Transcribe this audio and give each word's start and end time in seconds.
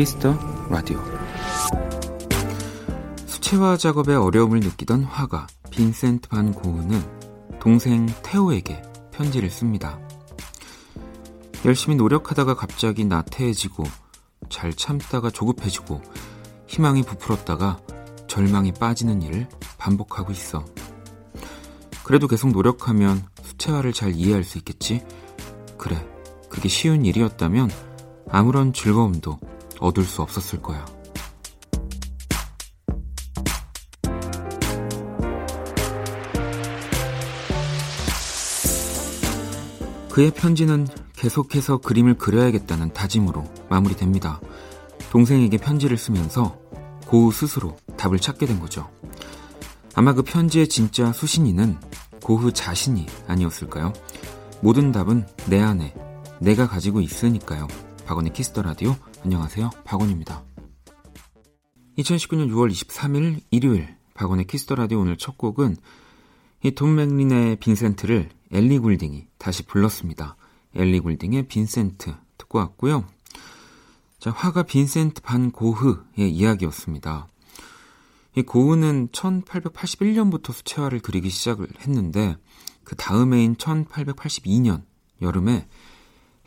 Kiss 0.00 0.19
the 0.19 0.34
Radio 0.70 0.98
수채화 3.26 3.76
작업에 3.76 4.14
어려움을 4.14 4.60
느끼던 4.60 5.04
화가 5.04 5.46
빈센트 5.70 6.26
반 6.26 6.54
고흐는 6.54 7.58
동생 7.60 8.06
테오에게 8.22 8.80
편지를 9.12 9.50
씁니다. 9.50 10.00
열심히 11.66 11.96
노력하다가 11.96 12.54
갑자기 12.54 13.04
나태해지고 13.04 13.84
잘 14.48 14.72
참다가 14.72 15.28
조급해지고 15.28 16.00
희망이 16.66 17.02
부풀었다가 17.02 17.78
절망에 18.26 18.72
빠지는 18.72 19.20
일을 19.20 19.48
반복하고 19.76 20.32
있어. 20.32 20.64
그래도 22.04 22.26
계속 22.26 22.52
노력하면 22.52 23.22
수채화를 23.42 23.92
잘 23.92 24.14
이해할 24.14 24.44
수 24.44 24.56
있겠지? 24.56 25.04
그래, 25.76 26.02
그게 26.48 26.70
쉬운 26.70 27.04
일이었다면 27.04 27.70
아무런 28.30 28.72
즐거움도 28.72 29.49
얻을 29.80 30.04
수 30.04 30.22
없었을 30.22 30.62
거야. 30.62 30.84
그의 40.10 40.32
편지는 40.32 40.86
계속해서 41.16 41.78
그림을 41.78 42.14
그려야겠다는 42.14 42.92
다짐으로 42.92 43.44
마무리됩니다. 43.68 44.40
동생에게 45.10 45.56
편지를 45.56 45.96
쓰면서 45.96 46.58
고우 47.06 47.32
스스로 47.32 47.76
답을 47.96 48.18
찾게 48.18 48.46
된 48.46 48.60
거죠. 48.60 48.90
아마 49.94 50.12
그 50.12 50.22
편지의 50.22 50.68
진짜 50.68 51.12
수신이는 51.12 51.78
고흐 52.22 52.52
자신이 52.52 53.06
아니었을까요? 53.26 53.92
모든 54.60 54.92
답은 54.92 55.26
내 55.46 55.60
안에 55.60 55.94
내가 56.40 56.68
가지고 56.68 57.00
있으니까요. 57.00 57.66
박원의 58.06 58.32
Kiss 58.32 58.49
the 58.49 58.62
Radio 58.62 58.96
안녕하세요. 59.22 59.68
박원입니다. 59.84 60.42
2019년 61.98 62.50
6월 62.50 62.70
23일 62.70 63.42
일요일 63.50 63.94
박원의 64.14 64.46
Kiss 64.46 64.63
the 64.63 64.76
Radio 64.76 65.00
오늘 65.00 65.18
첫 65.18 65.36
곡은 65.36 65.76
돈 66.64 66.94
맥클린의 66.94 67.56
빈센트를 67.56 68.30
엘리 68.50 68.78
굴딩이 68.78 69.26
다시 69.36 69.62
불렀습니다. 69.64 70.36
엘리 70.74 71.00
굴딩의 71.00 71.48
빈센트 71.48 72.14
듣고 72.38 72.58
왔고요. 72.60 73.04
자, 74.18 74.30
화가 74.30 74.62
빈센트 74.62 75.20
반 75.20 75.50
고흐의 75.50 76.30
이야기였습니다. 76.32 77.28
이 78.36 78.42
고흐는 78.42 79.08
1881년부터 79.08 80.52
수채화를 80.52 81.00
그리기 81.00 81.28
시작을 81.28 81.68
했는데 81.80 82.36
그 82.84 82.96
다음 82.96 83.34
해인 83.34 83.54
1882년 83.56 84.84
여름에 85.20 85.68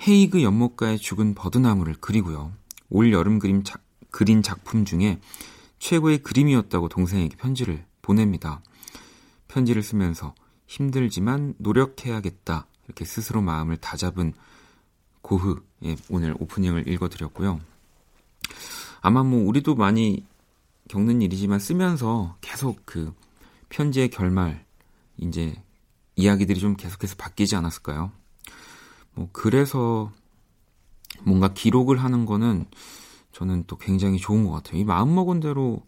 헤이그 0.07 0.41
연못가에 0.41 0.97
죽은 0.97 1.35
버드나무를 1.35 1.95
그리고요. 1.99 2.51
올 2.93 3.11
여름 3.11 3.39
그림 3.39 3.63
자, 3.63 3.79
그린 4.11 4.43
작품 4.43 4.85
중에 4.85 5.19
최고의 5.79 6.19
그림이었다고 6.19 6.89
동생에게 6.89 7.35
편지를 7.35 7.83
보냅니다. 8.03 8.61
편지를 9.47 9.81
쓰면서 9.81 10.35
힘들지만 10.67 11.55
노력해야겠다. 11.57 12.67
이렇게 12.85 13.03
스스로 13.03 13.41
마음을 13.41 13.77
다잡은 13.77 14.33
고흐의 15.23 15.97
오늘 16.09 16.35
오프닝을 16.39 16.87
읽어드렸고요. 16.87 17.59
아마 19.01 19.23
뭐 19.23 19.43
우리도 19.47 19.73
많이 19.73 20.23
겪는 20.87 21.23
일이지만 21.23 21.59
쓰면서 21.59 22.37
계속 22.41 22.81
그 22.85 23.11
편지의 23.69 24.09
결말, 24.09 24.65
이제 25.17 25.55
이야기들이 26.15 26.59
좀 26.59 26.75
계속해서 26.75 27.15
바뀌지 27.17 27.55
않았을까요? 27.55 28.11
뭐 29.15 29.29
그래서 29.31 30.11
뭔가 31.25 31.53
기록을 31.53 31.97
하는 31.97 32.25
거는 32.25 32.65
저는 33.31 33.63
또 33.67 33.77
굉장히 33.77 34.17
좋은 34.17 34.45
것 34.45 34.51
같아요. 34.51 34.79
이 34.79 34.83
마음먹은 34.83 35.39
대로 35.39 35.83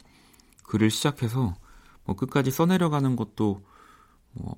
글을 0.64 0.90
시작해서 0.90 1.56
뭐 2.04 2.16
끝까지 2.16 2.52
써내려가는 2.52 3.16
것도 3.16 3.64
뭐 4.34 4.56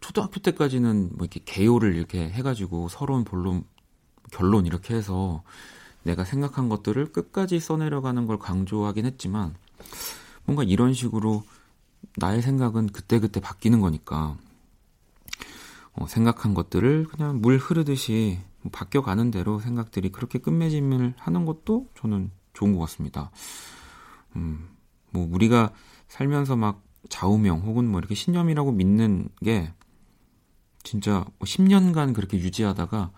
초등학교 0.00 0.40
때까지는 0.40 1.10
뭐 1.14 1.24
이렇게 1.24 1.40
개요를 1.44 1.94
이렇게 1.94 2.28
해가지고 2.28 2.88
서론, 2.88 3.24
본론, 3.24 3.64
결론 4.32 4.66
이렇게 4.66 4.94
해서 4.94 5.42
내가 6.02 6.24
생각한 6.24 6.68
것들을 6.68 7.12
끝까지 7.12 7.60
써내려가는 7.60 8.26
걸 8.26 8.38
강조하긴 8.38 9.06
했지만 9.06 9.54
뭔가 10.44 10.62
이런 10.62 10.92
식으로 10.92 11.42
나의 12.16 12.42
생각은 12.42 12.88
그때그때 12.88 13.40
바뀌는 13.40 13.80
거니까 13.80 14.36
어, 15.94 16.06
생각한 16.06 16.54
것들을 16.54 17.06
그냥 17.06 17.40
물 17.40 17.56
흐르듯이 17.56 18.40
뭐 18.53 18.53
바뀌어가는 18.72 19.30
대로 19.30 19.58
생각들이 19.60 20.10
그렇게 20.10 20.38
끝맺음을 20.38 21.14
하는 21.16 21.44
것도 21.44 21.88
저는 21.96 22.30
좋은 22.52 22.72
것 22.74 22.80
같습니다. 22.80 23.30
음, 24.36 24.68
뭐 25.10 25.28
우리가 25.30 25.72
살면서 26.08 26.56
막 26.56 26.82
좌우명 27.08 27.60
혹은 27.60 27.86
뭐 27.88 28.00
이렇게 28.00 28.14
신념이라고 28.14 28.72
믿는 28.72 29.28
게 29.44 29.72
진짜 30.82 31.24
뭐 31.38 31.46
10년간 31.46 32.14
그렇게 32.14 32.38
유지하다가 32.38 33.10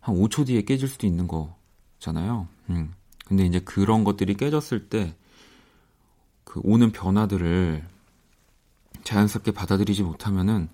한 0.00 0.14
5초 0.14 0.46
뒤에 0.46 0.62
깨질 0.62 0.88
수도 0.88 1.06
있는 1.06 1.28
거잖아요. 1.28 2.48
음. 2.70 2.92
근데 3.26 3.44
이제 3.44 3.58
그런 3.60 4.04
것들이 4.04 4.34
깨졌을 4.34 4.88
때 4.88 5.16
그 6.56 6.60
오는 6.64 6.90
변화들을 6.90 7.86
자연스럽게 9.04 9.50
받아들이지 9.52 10.02
못하면은 10.04 10.70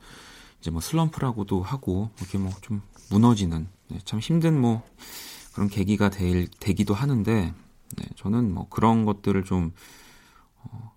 이제 0.60 0.70
뭐 0.70 0.80
슬럼프라고도 0.80 1.60
하고 1.60 2.10
이렇게 2.20 2.38
뭐 2.38 2.52
좀 2.60 2.82
무너지는 3.10 3.62
네, 3.62 3.66
참 4.04 4.20
힘든 4.20 4.60
뭐 4.60 4.82
그런 5.52 5.68
계기가 5.68 6.10
될, 6.10 6.48
되기도 6.48 6.94
하는데 6.94 7.52
네, 7.96 8.04
저는 8.16 8.52
뭐 8.52 8.68
그런 8.68 9.04
것들을 9.04 9.44
좀 9.44 9.72
어, 10.62 10.94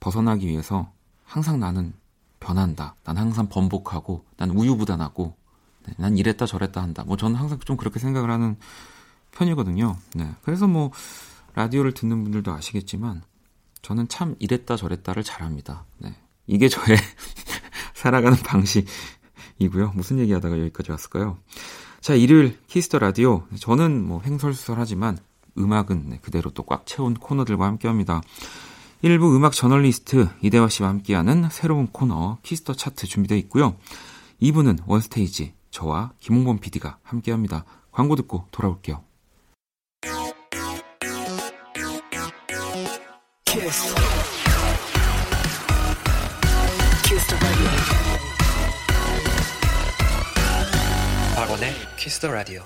벗어나기 0.00 0.46
위해서 0.46 0.92
항상 1.24 1.60
나는 1.60 1.92
변한다. 2.40 2.94
난 3.04 3.16
항상 3.16 3.48
번복하고 3.48 4.24
난 4.36 4.50
우유부단하고 4.50 5.36
네, 5.86 5.94
난 5.98 6.16
이랬다 6.16 6.46
저랬다 6.46 6.82
한다. 6.82 7.04
뭐 7.06 7.16
저는 7.16 7.36
항상 7.36 7.58
좀 7.60 7.76
그렇게 7.76 7.98
생각을 7.98 8.30
하는 8.30 8.56
편이거든요. 9.32 9.96
네. 10.14 10.34
그래서 10.42 10.66
뭐 10.66 10.90
라디오를 11.54 11.92
듣는 11.92 12.22
분들도 12.22 12.52
아시겠지만 12.52 13.22
저는 13.82 14.08
참 14.08 14.36
이랬다 14.38 14.76
저랬다를 14.76 15.22
잘합니다. 15.22 15.84
네. 15.98 16.14
이게 16.46 16.68
저의 16.68 16.96
살아가는 17.94 18.38
방식이고요. 18.38 19.92
무슨 19.94 20.18
얘기하다가 20.18 20.58
여기까지 20.58 20.90
왔을까요? 20.90 21.38
자, 22.00 22.14
일요일 22.14 22.58
Kiss 22.68 22.85
the 22.85 22.98
Radio. 22.98 23.44
저는 23.58 24.06
뭐 24.06 24.22
횡설수설하지만 24.24 25.18
음악은 25.58 26.04
네, 26.10 26.18
그대로 26.22 26.50
또 26.50 26.62
꽉 26.64 26.86
채운 26.86 27.14
코너들과 27.14 27.66
함께 27.66 27.88
합니다. 27.88 28.20
일부 29.02 29.34
음악 29.36 29.52
저널리스트 29.52 30.28
이대화 30.42 30.68
씨와 30.68 30.88
함께하는 30.88 31.48
새로운 31.50 31.86
코너 31.88 32.38
Kiss 32.42 32.60
the 32.60 32.74
Chart 32.74 33.06
준비되어 33.06 33.38
있고요. 33.38 33.76
2부는 34.42 34.80
원스테이지 34.86 35.54
저와 35.70 36.12
김홍범 36.20 36.58
PD가 36.58 36.98
함께합니다. 37.02 37.64
광고 37.92 38.16
듣고 38.16 38.46
돌아올게요. 38.50 39.02
키스. 43.44 43.94
Kiss 52.08 52.20
the 52.20 52.32
Radio. 52.32 52.62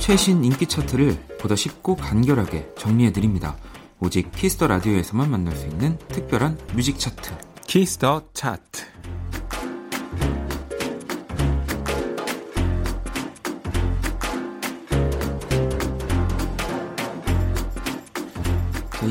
최신 0.00 0.42
인기 0.42 0.66
차트를 0.66 1.16
보다 1.38 1.54
쉽고 1.54 1.94
간결하게 1.94 2.72
정리해 2.76 3.12
드립니다. 3.12 3.56
오직 4.00 4.32
Kiss 4.32 4.51
the 4.51 4.66
Radio에서만 4.66 5.30
만날 5.30 5.54
수 5.54 5.68
있는 5.68 5.96
특별한 6.08 6.58
뮤직 6.74 6.98
차트. 6.98 7.30
Kiss 7.68 8.03
the 8.03 8.30
Chart. 8.34 8.91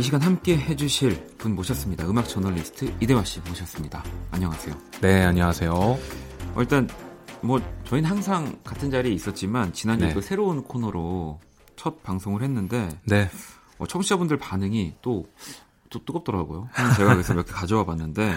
이 0.01 0.03
시간 0.03 0.19
함께 0.24 0.57
해주실 0.57 1.36
분 1.38 1.53
모셨습니다. 1.53 2.09
음악 2.09 2.27
저널리스트 2.27 2.92
이대화 3.00 3.24
씨 3.24 3.39
모셨습니다. 3.42 4.03
안녕하세요. 4.31 4.75
네, 5.00 5.21
안녕하세요. 5.25 5.71
어, 5.71 6.00
일단 6.57 6.89
뭐 7.42 7.62
저희는 7.83 8.09
항상 8.09 8.57
같은 8.63 8.89
자리에 8.89 9.13
있었지만 9.13 9.74
지난주에 9.74 10.07
네. 10.07 10.13
또 10.15 10.19
새로운 10.19 10.63
코너로 10.63 11.39
첫 11.75 12.01
방송을 12.01 12.42
했는데 12.42 12.89
네. 13.03 13.30
어, 13.77 13.86
청취자분들 13.86 14.38
반응이 14.39 14.95
또, 15.03 15.27
또 15.92 16.04
뜨겁더라고요. 16.04 16.68
제가 16.97 17.13
그래서 17.13 17.36
몇 17.36 17.45
개 17.45 17.51
가져와 17.54 17.86
봤는데 17.86 18.33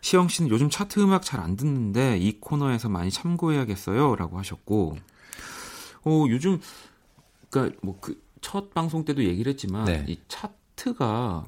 시영 0.00 0.28
씨는 0.28 0.50
요즘 0.50 0.70
차트 0.70 0.98
음악 1.00 1.20
잘 1.20 1.40
안 1.40 1.56
듣는데 1.56 2.16
이 2.16 2.40
코너에서 2.40 2.88
많이 2.88 3.10
참고해야겠어요라고 3.10 4.38
하셨고 4.38 4.96
어, 6.04 6.24
요즘 6.30 6.58
그러니까 7.50 7.78
뭐 7.82 8.00
그 8.00 8.18
첫 8.42 8.72
방송 8.72 9.04
때도 9.04 9.24
얘기를 9.24 9.50
했지만 9.50 9.86
네. 9.86 10.04
이 10.06 10.20
차트 10.28 10.54
가 10.94 11.44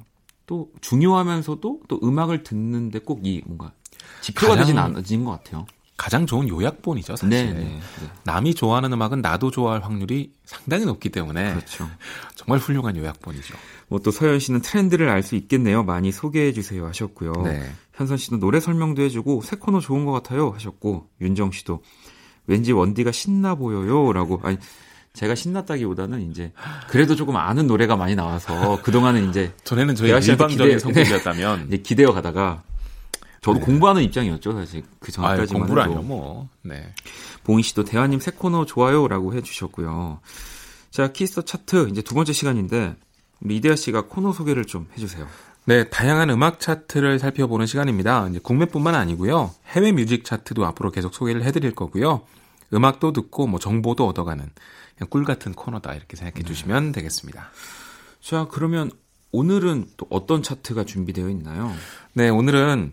또 0.48 0.70
중요하면서도 0.80 1.82
또 1.86 2.00
음악을 2.02 2.42
듣는데 2.42 2.98
꼭 3.00 3.20
이 3.22 3.42
뭔가 3.46 3.72
지표가 4.22 4.54
가장, 4.56 4.64
되진 4.64 4.78
않은 4.78 5.24
것 5.24 5.30
같아요. 5.32 5.66
가장 5.96 6.26
좋은 6.26 6.48
요약본이죠, 6.48 7.16
사실. 7.16 7.28
네, 7.28 7.52
네, 7.52 7.60
네. 7.64 7.80
남이 8.24 8.54
좋아하는 8.54 8.92
음악은 8.92 9.20
나도 9.20 9.50
좋아할 9.50 9.82
확률이 9.82 10.32
상당히 10.44 10.84
높기 10.86 11.10
때문에 11.10 11.52
그렇죠. 11.54 11.88
정말 12.34 12.58
훌륭한 12.60 12.96
요약본이죠. 12.96 13.54
뭐 13.88 13.98
또 14.00 14.10
서현 14.10 14.38
씨는 14.38 14.62
트렌드를 14.62 15.08
알 15.10 15.22
수 15.22 15.34
있겠네요. 15.36 15.82
많이 15.82 16.12
소개해 16.12 16.52
주세요 16.52 16.86
하셨고요. 16.86 17.32
네. 17.44 17.70
현선 17.94 18.16
씨도 18.16 18.38
노래 18.38 18.60
설명도 18.60 19.02
해주고 19.02 19.42
새 19.42 19.56
코너 19.56 19.80
좋은 19.80 20.04
것 20.06 20.12
같아요 20.12 20.50
하셨고 20.50 21.08
윤정 21.20 21.50
씨도 21.50 21.82
왠지 22.46 22.72
원디가 22.72 23.12
신나 23.12 23.54
보여요라고 23.56 24.40
아니 24.44 24.56
제가 25.18 25.34
신났다기보다는 25.34 26.30
이제 26.30 26.52
그래도 26.88 27.16
조금 27.16 27.34
아는 27.36 27.66
노래가 27.66 27.96
많이 27.96 28.14
나와서 28.14 28.80
그동안은 28.82 29.28
이제 29.28 29.52
전에는 29.64 29.96
저희 29.96 30.10
일방적인 30.10 30.78
성격이었다면 30.78 31.66
이제 31.66 31.78
기대어 31.78 32.12
가다가 32.12 32.62
저도 33.40 33.58
네. 33.58 33.64
공부하는 33.64 34.02
입장이었죠 34.04 34.52
사실 34.52 34.84
그 35.00 35.10
전까지만 35.10 35.62
공부를 35.62 35.82
아니요 35.82 36.02
뭐. 36.02 36.48
네. 36.62 36.94
봉희 37.42 37.64
씨도 37.64 37.84
대화님 37.84 38.20
새 38.20 38.30
코너 38.30 38.64
좋아요라고 38.64 39.34
해주셨고요. 39.34 40.20
자 40.92 41.08
Kiss 41.08 41.28
the 41.28 41.42
Chart 41.42 41.88
이제 41.90 42.00
두 42.00 42.14
번째 42.14 42.32
시간인데 42.32 42.94
우리 43.40 43.56
이대화 43.56 43.74
씨가 43.74 44.02
코너 44.02 44.32
소개를 44.32 44.66
좀 44.66 44.86
해주세요. 44.94 45.26
네, 45.64 45.88
다양한 45.88 46.30
음악 46.30 46.60
차트를 46.60 47.18
살펴보는 47.18 47.66
시간입니다. 47.66 48.28
이제 48.28 48.38
국내뿐만 48.40 48.94
아니고요. 48.94 49.50
해외 49.66 49.90
뮤직 49.90 50.24
차트도 50.24 50.64
앞으로 50.64 50.92
계속 50.92 51.12
소개를 51.12 51.42
해드릴 51.42 51.74
거고요. 51.74 52.22
음악도 52.72 53.12
듣고 53.12 53.46
뭐 53.46 53.58
정보도 53.58 54.06
얻어가는 54.06 54.44
그냥 54.96 55.10
꿀 55.10 55.24
같은 55.24 55.52
코너다 55.52 55.94
이렇게 55.94 56.16
생각해 56.16 56.44
주시면 56.44 56.86
네. 56.86 56.92
되겠습니다. 56.92 57.50
자, 58.20 58.46
그러면 58.50 58.90
오늘은 59.30 59.86
또 59.96 60.06
어떤 60.10 60.42
차트가 60.42 60.84
준비되어 60.84 61.28
있나요? 61.30 61.72
네, 62.14 62.28
오늘은 62.28 62.92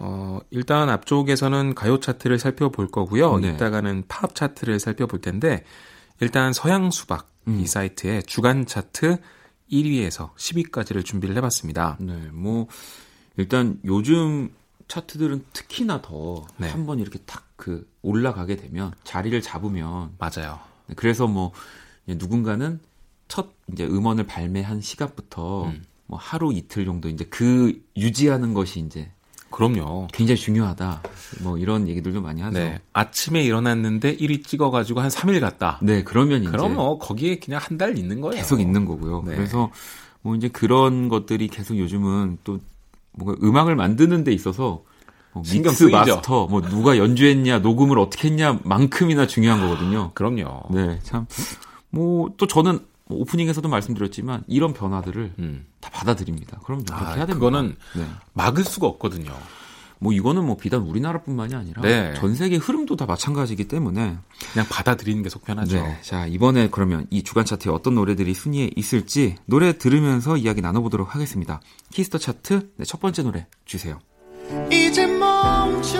어, 0.00 0.38
일단 0.50 0.88
앞쪽에서는 0.90 1.74
가요 1.74 1.98
차트를 1.98 2.38
살펴볼 2.38 2.88
거고요. 2.88 3.38
네. 3.38 3.50
이따가는 3.50 4.04
팝 4.08 4.34
차트를 4.34 4.78
살펴볼 4.78 5.20
텐데 5.20 5.64
일단 6.20 6.52
서양 6.52 6.90
수박 6.90 7.28
음. 7.48 7.60
이 7.60 7.66
사이트의 7.66 8.22
주간 8.24 8.66
차트 8.66 9.18
1위에서 9.72 10.34
10위까지를 10.34 11.04
준비를 11.04 11.36
해봤습니다. 11.36 11.96
네, 12.00 12.14
뭐 12.32 12.68
일단 13.36 13.78
요즘 13.84 14.50
차트들은 14.88 15.44
특히나 15.52 16.00
더 16.02 16.46
네. 16.56 16.68
한번 16.68 16.98
이렇게 16.98 17.18
탁 17.26 17.47
그 17.58 17.86
올라가게 18.02 18.54
되면 18.56 18.92
자리를 19.02 19.42
잡으면 19.42 20.12
맞아요. 20.18 20.60
네, 20.86 20.94
그래서 20.96 21.26
뭐 21.26 21.52
누군가는 22.06 22.78
첫 23.26 23.48
이제 23.70 23.84
음원을 23.84 24.26
발매한 24.26 24.80
시각부터 24.80 25.64
음. 25.66 25.82
뭐 26.06 26.18
하루 26.18 26.52
이틀 26.54 26.86
정도 26.86 27.08
이제 27.10 27.24
그 27.28 27.82
유지하는 27.96 28.54
것이 28.54 28.78
이제 28.80 29.10
그럼요. 29.50 30.06
굉장히 30.12 30.38
중요하다. 30.38 31.02
뭐 31.42 31.58
이런 31.58 31.88
얘기들도 31.88 32.20
많이 32.22 32.40
하죠. 32.42 32.58
네. 32.58 32.78
아침에 32.92 33.42
일어났는데 33.42 34.16
1위 34.16 34.46
찍어가지고 34.46 35.00
한 35.00 35.08
3일 35.10 35.40
갔다. 35.40 35.80
네, 35.82 36.04
그러면 36.04 36.42
이제. 36.42 36.50
그럼 36.52 36.74
뭐 36.74 36.98
거기에 36.98 37.38
그냥 37.40 37.60
한 37.62 37.76
달 37.76 37.98
있는 37.98 38.20
거예요. 38.20 38.36
계속 38.36 38.60
있는 38.60 38.84
거고요. 38.84 39.24
네. 39.26 39.34
그래서 39.34 39.70
뭐 40.22 40.36
이제 40.36 40.48
그런 40.48 41.08
것들이 41.08 41.48
계속 41.48 41.76
요즘은 41.76 42.38
또 42.44 42.60
뭔가 43.12 43.38
음악을 43.44 43.74
만드는 43.74 44.22
데 44.22 44.32
있어서 44.32 44.84
뭐 45.32 45.42
믹스 45.42 45.70
쓰이죠. 45.74 45.90
마스터, 45.96 46.46
뭐 46.46 46.60
누가 46.62 46.96
연주했냐, 46.98 47.58
녹음을 47.60 47.98
어떻게 47.98 48.28
했냐만큼이나 48.28 49.26
중요한 49.26 49.60
거거든요. 49.60 50.10
그럼요. 50.14 50.62
네, 50.70 50.98
참. 51.02 51.26
뭐 51.90 52.28
또 52.36 52.46
저는 52.46 52.80
뭐 53.06 53.20
오프닝에서도 53.20 53.66
말씀드렸지만 53.68 54.44
이런 54.46 54.74
변화들을 54.74 55.32
음. 55.38 55.66
다 55.80 55.90
받아들입니다. 55.90 56.60
그럼 56.64 56.84
그렇게 56.84 57.02
아, 57.04 57.08
해야 57.14 57.26
됩니다. 57.26 57.34
그거는 57.34 57.76
네. 57.96 58.04
막을 58.34 58.64
수가 58.64 58.86
없거든요. 58.86 59.32
뭐 60.00 60.12
이거는 60.12 60.44
뭐 60.44 60.56
비단 60.56 60.82
우리나라뿐만이 60.82 61.54
아니라 61.56 61.82
네. 61.82 62.14
전 62.14 62.34
세계 62.36 62.56
흐름도 62.56 62.94
다 62.96 63.06
마찬가지이기 63.06 63.66
때문에 63.66 64.16
그냥 64.52 64.66
받아들이는 64.70 65.22
게 65.24 65.28
속 65.28 65.42
편하죠. 65.44 65.76
네. 65.76 65.98
자 66.02 66.26
이번에 66.26 66.68
그러면 66.70 67.06
이 67.10 67.22
주간 67.24 67.44
차트에 67.44 67.72
어떤 67.72 67.94
노래들이 67.96 68.32
순위에 68.34 68.70
있을지 68.76 69.34
노래 69.46 69.76
들으면서 69.76 70.36
이야기 70.36 70.60
나눠보도록 70.60 71.14
하겠습니다. 71.14 71.60
키스터 71.90 72.18
차트 72.18 72.70
네, 72.76 72.84
첫 72.84 73.00
번째 73.00 73.22
노래 73.22 73.46
주세요. 73.64 73.98
이제 75.80 75.98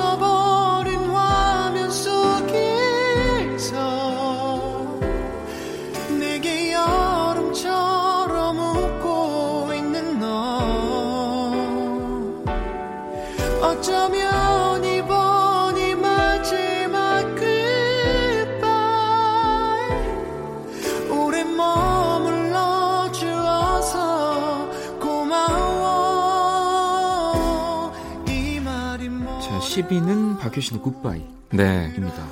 10위는 29.88 30.38
박효신의 30.38 30.82
굿바이 30.82 31.22
네. 31.52 31.92
입니다. 31.96 32.22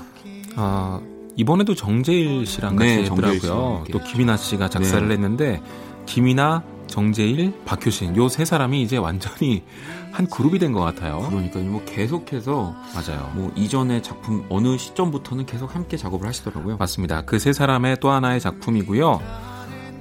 아, 0.56 1.00
이번에도 1.36 1.74
정재일 1.74 2.46
씨랑 2.46 2.76
같이 2.76 2.96
네, 2.96 3.02
했더라고요. 3.04 3.84
또 3.90 3.98
김이나 4.00 4.36
씨가 4.36 4.68
작사를 4.68 5.06
네. 5.08 5.14
했는데 5.14 5.62
김이나 6.06 6.62
정재일, 6.86 7.52
박효신 7.64 8.16
요 8.16 8.28
세 8.28 8.44
사람이 8.44 8.80
이제 8.82 8.96
완전히 8.96 9.64
한 10.12 10.26
그룹이 10.28 10.58
된 10.58 10.72
것 10.72 10.80
같아요. 10.80 11.26
그러니까 11.28 11.58
뭐 11.60 11.82
계속해서 11.84 12.74
맞아요. 12.94 13.32
뭐 13.34 13.50
이전의 13.56 14.02
작품 14.02 14.44
어느 14.48 14.78
시점부터는 14.78 15.46
계속 15.46 15.74
함께 15.74 15.96
작업을 15.96 16.26
하시더라고요. 16.28 16.76
맞습니다. 16.76 17.22
그 17.22 17.38
세 17.38 17.52
사람의 17.52 17.98
또 18.00 18.10
하나의 18.10 18.40
작품이고요. 18.40 19.20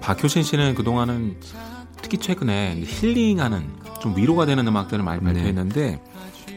박효신 0.01 0.43
씨는 0.43 0.75
그동안은 0.75 1.37
특히 2.01 2.17
최근에 2.19 2.81
힐링하는 2.85 3.67
좀 3.99 4.15
위로가 4.15 4.45
되는 4.45 4.65
음악들을 4.67 5.03
많이 5.03 5.19
네. 5.21 5.25
발표했는데 5.25 5.81
네. 6.03 6.03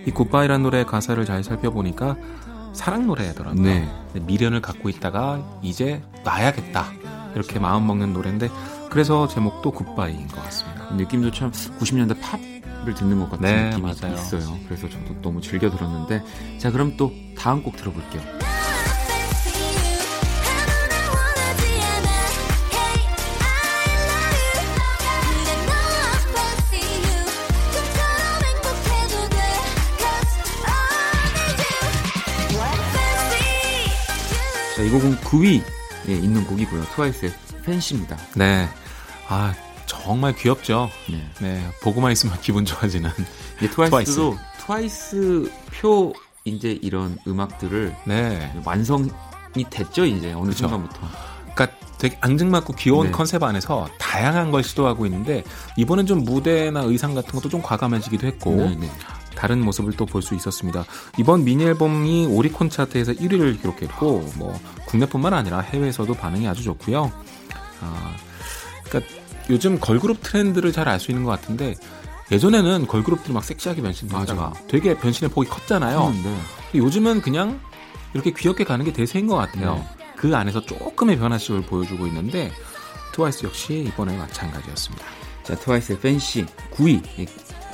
이 0.06 0.10
굿바이라는 0.10 0.62
노래 0.62 0.84
가사를 0.84 1.22
잘 1.24 1.44
살펴보니까 1.44 2.16
사랑 2.72 3.06
노래더라고요. 3.06 3.62
네. 3.62 3.88
미련을 4.14 4.60
갖고 4.60 4.88
있다가 4.88 5.42
이제 5.62 6.02
놔야겠다 6.24 6.86
이렇게 7.34 7.58
마음 7.58 7.86
먹는 7.86 8.12
노래인데 8.12 8.50
그래서 8.90 9.28
제목도 9.28 9.70
굿바이인 9.72 10.28
것 10.28 10.42
같습니다. 10.44 10.90
느낌도 10.94 11.30
참 11.32 11.50
90년대 11.50 12.16
팝을 12.20 12.94
듣는 12.94 13.18
것 13.18 13.30
같은 13.30 13.44
네, 13.44 13.70
느낌이 13.70 13.82
맞아요. 13.82 14.14
있어요. 14.14 14.58
그래서 14.66 14.88
저도 14.88 15.20
너무 15.20 15.40
즐겨 15.40 15.70
들었는데 15.70 16.22
자 16.58 16.70
그럼 16.70 16.96
또 16.96 17.12
다음 17.36 17.62
곡 17.62 17.76
들어볼게요. 17.76 18.37
자, 34.78 34.84
이 34.84 34.90
곡은 34.90 35.16
9위에 35.16 35.60
있는 36.06 36.46
곡이고요. 36.46 36.84
트와이스의 36.94 37.32
팬시입니다. 37.64 38.16
네. 38.36 38.68
아, 39.26 39.52
정말 39.86 40.36
귀엽죠. 40.36 40.88
네. 41.10 41.28
네. 41.40 41.70
보고만 41.82 42.12
있으면 42.12 42.38
기분 42.42 42.64
좋아지는. 42.64 43.10
이제 43.56 43.68
트와이스도 43.70 44.38
트와이스 44.60 45.50
표 45.72 46.14
이제 46.44 46.78
이런 46.80 47.18
음악들을 47.26 47.96
네. 48.04 48.52
완성이 48.64 49.10
됐죠, 49.68 50.04
이제 50.04 50.32
어느 50.32 50.42
그렇죠. 50.44 50.68
순간부터. 50.68 51.00
그러니까 51.56 51.76
되게 51.98 52.16
앙증맞고 52.20 52.74
귀여운 52.74 53.06
네. 53.06 53.10
컨셉 53.10 53.42
안에서 53.42 53.88
다양한 53.98 54.52
걸 54.52 54.62
시도하고 54.62 55.06
있는데 55.06 55.42
이번엔 55.76 56.06
좀 56.06 56.22
무대나 56.22 56.82
의상 56.82 57.14
같은 57.14 57.32
것도 57.32 57.48
좀 57.48 57.60
과감해지기도 57.62 58.28
했고 58.28 58.54
네, 58.54 58.76
네. 58.76 58.90
다른 59.38 59.60
모습을 59.64 59.92
또 59.92 60.04
볼 60.04 60.20
수 60.20 60.34
있었습니다. 60.34 60.84
이번 61.16 61.44
미니 61.44 61.64
앨범이 61.64 62.26
오리콘 62.26 62.70
차트에서 62.70 63.12
1위를 63.12 63.60
기록했고 63.60 64.32
뭐 64.36 64.58
국내뿐만 64.86 65.32
아니라 65.32 65.60
해외에서도 65.60 66.12
반응이 66.12 66.48
아주 66.48 66.64
좋고요. 66.64 67.12
아, 67.80 68.16
그러니까 68.84 69.12
요즘 69.48 69.78
걸그룹 69.78 70.18
트렌드를 70.22 70.72
잘 70.72 70.88
알 70.88 70.98
수 70.98 71.12
있는 71.12 71.24
것 71.24 71.30
같은데 71.30 71.74
예전에는 72.32 72.86
걸그룹들이 72.88 73.32
막 73.32 73.44
섹시하게 73.44 73.80
변신하다가 73.80 74.52
되게 74.68 74.96
변신의 74.98 75.30
폭이 75.30 75.48
컸잖아요. 75.48 76.08
음, 76.08 76.20
네. 76.24 76.78
요즘은 76.80 77.22
그냥 77.22 77.60
이렇게 78.14 78.32
귀엽게 78.32 78.64
가는 78.64 78.84
게 78.84 78.92
대세인 78.92 79.26
것 79.28 79.36
같아요. 79.36 79.76
네. 79.76 79.88
그 80.16 80.34
안에서 80.36 80.60
조금의 80.60 81.16
변화식을 81.18 81.62
보여주고 81.62 82.06
있는데 82.08 82.50
트와이스 83.12 83.46
역시 83.46 83.84
이번에 83.88 84.16
마찬가지였습니다. 84.16 85.04
자, 85.44 85.54
트와이스의 85.54 86.00
팬시 86.00 86.44
9위 86.72 87.02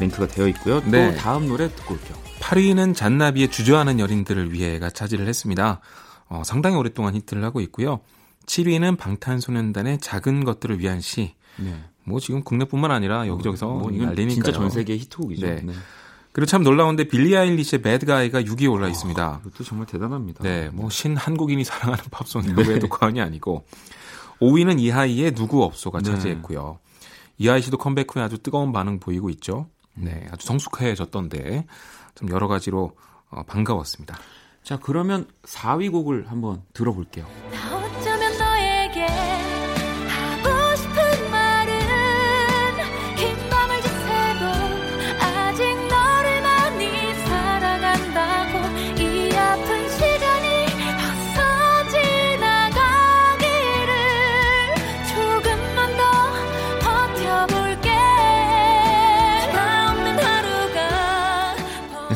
멘트가 0.01 0.27
되어 0.29 0.49
있고요. 0.49 0.81
네. 0.85 1.13
또 1.13 1.17
다음 1.19 1.47
노래 1.49 1.69
듣고 1.69 1.95
올게요. 1.95 2.17
8위는 2.41 2.95
잔나비의 2.95 3.49
주저하는 3.51 4.01
여인들을 4.01 4.53
위해가 4.53 4.91
차지를 4.91 5.27
했습니다. 5.27 5.81
어, 6.29 6.43
상당히 6.45 6.77
오랫동안 6.77 7.15
히트를 7.15 7.43
하고 7.45 7.61
있고요. 7.61 8.01
7위는 8.47 8.99
방탄소년단의 8.99 9.99
작은 10.01 10.45
것들을 10.45 10.79
위한 10.81 11.01
시. 11.01 11.35
네. 11.57 11.75
뭐 12.05 12.21
지금 12.21 12.43
국내뿐만 12.43 12.91
아니라 12.91 13.27
여기저기서 13.27 13.67
뭐 13.67 13.91
난리니까 13.91 14.35
진짜 14.35 14.53
전 14.53 14.69
세계 14.69 14.97
히트곡이죠. 14.97 15.47
네. 15.47 15.61
네. 15.65 15.73
그리고 16.33 16.47
참 16.47 16.63
놀라운데 16.65 17.05
빌리 17.05 17.37
아일리시의 17.37 17.81
배드가이가 17.81 18.43
6위에 18.43 18.71
올라 18.71 18.89
있습니다. 18.89 19.23
아, 19.25 19.41
이것도 19.47 19.63
정말 19.65 19.87
대단합니다. 19.87 20.43
네, 20.43 20.69
뭐 20.71 20.91
신 20.91 21.17
한국인이 21.17 21.63
사랑하는 21.65 22.05
팝송이라고 22.11 22.63
네. 22.65 22.75
해도 22.75 22.89
과언이 22.89 23.21
아니고 23.21 23.65
5위는 24.41 24.81
이하이의 24.81 25.33
누구 25.33 25.63
없소가 25.63 26.01
네. 26.01 26.11
차지했고요. 26.11 26.81
이하이 27.39 27.63
씨도 27.63 27.79
컴백 27.79 28.15
후에 28.15 28.23
아주 28.23 28.39
뜨거운 28.39 28.73
반응 28.73 28.99
보이고 28.99 29.31
있죠. 29.31 29.69
네, 29.95 30.27
아주 30.31 30.47
성숙해졌던데 30.47 31.67
좀 32.15 32.31
여러 32.31 32.49
가지로 32.49 32.97
어, 33.31 33.43
반가웠습니다. 33.45 34.17
자, 34.63 34.79
그러면 34.83 35.27
4위 35.43 35.93
곡을 35.93 36.31
한번 36.31 36.63
들어볼게요. 36.73 37.27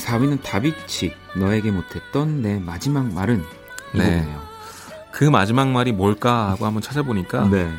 4위는 0.09 0.43
다비치 0.43 1.13
너에게 1.37 1.71
못했던 1.71 2.41
내 2.41 2.59
마지막 2.59 3.13
말은 3.13 3.43
이거네요. 3.95 4.25
네. 4.25 4.37
그 5.11 5.25
마지막 5.25 5.69
말이 5.69 5.93
뭘까 5.93 6.51
하고 6.51 6.65
한번 6.65 6.83
찾아보니까 6.83 7.49
네. 7.49 7.71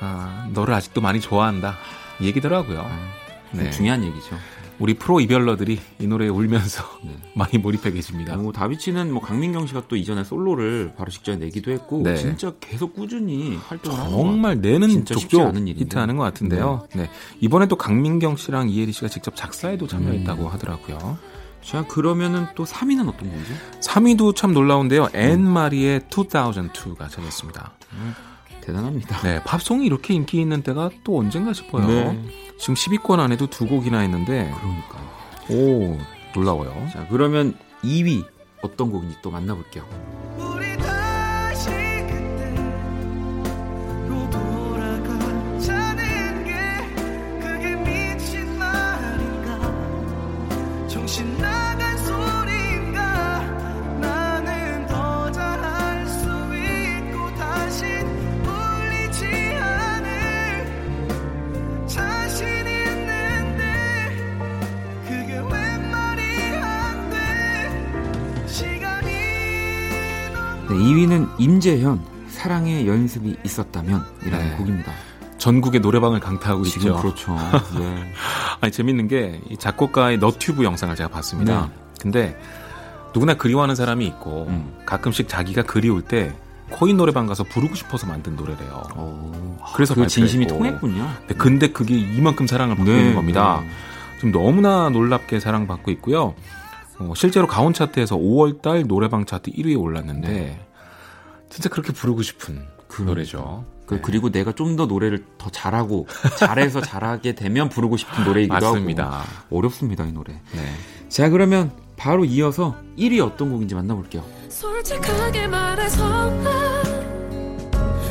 아, 0.00 0.48
너를 0.52 0.74
아직도 0.74 1.00
많이 1.00 1.20
좋아한다 1.20 1.76
이 2.20 2.26
얘기더라고요. 2.26 2.80
아, 2.80 3.10
네. 3.52 3.70
중요한 3.70 4.04
얘기죠. 4.04 4.36
우리 4.78 4.92
프로 4.92 5.20
이별러들이 5.20 5.80
이 6.00 6.06
노래에 6.06 6.28
울면서 6.28 6.84
네. 7.02 7.16
많이 7.34 7.58
몰입해 7.58 7.90
계십니다. 7.90 8.36
뭐 8.36 8.52
다비치는 8.52 9.10
뭐 9.10 9.22
강민경 9.22 9.66
씨가 9.66 9.84
또 9.88 9.96
이전에 9.96 10.22
솔로를 10.22 10.92
바로 10.96 11.10
직전에 11.10 11.38
내기도 11.38 11.72
했고 11.72 12.02
네. 12.02 12.16
진짜 12.16 12.52
계속 12.60 12.94
꾸준히 12.94 13.56
활동을 13.56 13.98
정말 13.98 14.60
내는 14.60 15.04
족족 15.04 15.56
히트하는 15.56 16.16
것 16.16 16.22
같은데요. 16.24 16.86
네. 16.94 17.02
네. 17.02 17.10
이번에 17.40 17.66
또 17.66 17.76
강민경 17.76 18.36
씨랑 18.36 18.68
이해리 18.68 18.92
씨가 18.92 19.08
직접 19.08 19.34
작사에도 19.34 19.86
참여했다고 19.86 20.42
음. 20.44 20.48
하더라고요. 20.48 21.18
자, 21.66 21.84
그러면은 21.84 22.46
또 22.54 22.64
3위는 22.64 23.08
어떤 23.08 23.28
곡이죠? 23.28 23.54
3위도 23.80 24.36
참 24.36 24.52
놀라운데요. 24.52 25.08
앤 25.14 25.42
마리의 25.42 26.00
2002가 26.10 27.10
차지했습니다. 27.10 27.72
음, 27.94 28.14
대단합니다. 28.60 29.20
네, 29.22 29.42
팝송이 29.42 29.84
이렇게 29.84 30.14
인기 30.14 30.40
있는 30.40 30.62
때가 30.62 30.90
또 31.02 31.18
언젠가 31.18 31.52
싶어요. 31.52 31.86
네. 31.86 32.24
지금 32.58 32.74
10위권 32.74 33.18
안에도 33.18 33.48
두 33.48 33.66
곡이나 33.66 34.04
있는데. 34.04 34.54
그러니까. 34.60 34.98
오, 35.50 35.98
놀라워요. 36.34 36.88
자, 36.92 37.06
그러면 37.10 37.56
2위 37.82 38.24
어떤 38.62 38.92
곡인지 38.92 39.16
또 39.22 39.32
만나볼게요. 39.32 39.84
네, 71.16 71.26
2위는 71.26 71.28
임재현 71.38 72.00
사랑의 72.28 72.86
연습이 72.86 73.36
있었다면 73.44 74.04
이라는 74.26 74.50
네. 74.50 74.56
곡입니다. 74.56 74.92
전국의 75.38 75.80
노래방을 75.80 76.20
강타하고 76.20 76.64
지금 76.64 76.88
있죠. 76.88 77.00
그렇죠. 77.00 77.36
네. 77.78 78.12
아니 78.60 78.72
재밌는 78.72 79.08
게이 79.08 79.56
작곡가의 79.58 80.18
너튜브 80.18 80.64
영상을 80.64 80.94
제가 80.94 81.08
봤습니다. 81.08 81.62
네. 81.62 81.72
근데 82.00 82.40
누구나 83.14 83.34
그리워하는 83.34 83.74
사람이 83.74 84.06
있고 84.06 84.46
음. 84.48 84.74
가끔씩 84.84 85.28
자기가 85.28 85.62
그리울 85.62 86.02
때 86.02 86.34
코인 86.70 86.96
노래방 86.96 87.26
가서 87.26 87.44
부르고 87.44 87.74
싶어서 87.74 88.06
만든 88.06 88.34
노래래요. 88.34 88.82
오, 88.96 89.56
그래서 89.74 89.94
그 89.94 90.06
진심이 90.06 90.46
통했군요. 90.46 91.08
네, 91.28 91.34
근데 91.36 91.68
그게 91.68 91.96
이만큼 91.96 92.46
사랑을 92.46 92.76
받고 92.76 92.90
네, 92.90 92.98
있는 92.98 93.14
겁니다. 93.14 93.60
네. 93.62 93.68
지금 94.16 94.32
너무나 94.32 94.88
놀랍게 94.88 95.38
사랑받고 95.38 95.90
있고요. 95.92 96.34
어, 96.98 97.12
실제로 97.14 97.46
가온 97.46 97.72
차트에서 97.72 98.16
5월달 98.16 98.86
노래방 98.86 99.26
차트 99.26 99.52
1위에 99.52 99.80
올랐는데 99.80 100.28
네. 100.28 100.66
진짜 101.56 101.70
그렇게 101.70 101.90
부르고 101.94 102.20
싶은 102.20 102.66
그 102.86 103.00
노래죠. 103.00 103.64
그, 103.86 103.94
네. 103.94 104.00
그리고 104.02 104.30
내가 104.30 104.52
좀 104.52 104.76
더 104.76 104.84
노래를 104.84 105.24
더 105.38 105.48
잘하고 105.48 106.06
잘해서 106.38 106.82
잘하게 106.82 107.34
되면 107.34 107.70
부르고 107.70 107.96
싶은 107.96 108.24
노래이기도 108.24 108.52
맞습니다. 108.52 109.20
하고 109.20 109.56
어렵습니다 109.58 110.04
이 110.04 110.12
노래. 110.12 110.34
네. 110.52 110.74
자 111.08 111.30
그러면 111.30 111.72
바로 111.96 112.26
이어서 112.26 112.76
1위 112.98 113.24
어떤 113.24 113.50
곡인지 113.50 113.74
만나볼게요. 113.74 114.22
솔직하게 114.50 115.46
말해서 115.46 116.30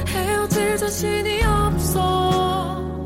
헤어질 0.08 0.78
자신이 0.78 1.44
없어 1.44 3.06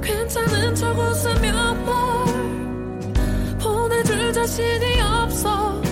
괜찮은 0.00 0.76
척 0.76 0.96
웃으며 0.96 1.74
뭘 1.74 3.58
보내줄 3.58 4.32
자신이 4.32 5.00
없어 5.00 5.80
어, 5.80 5.82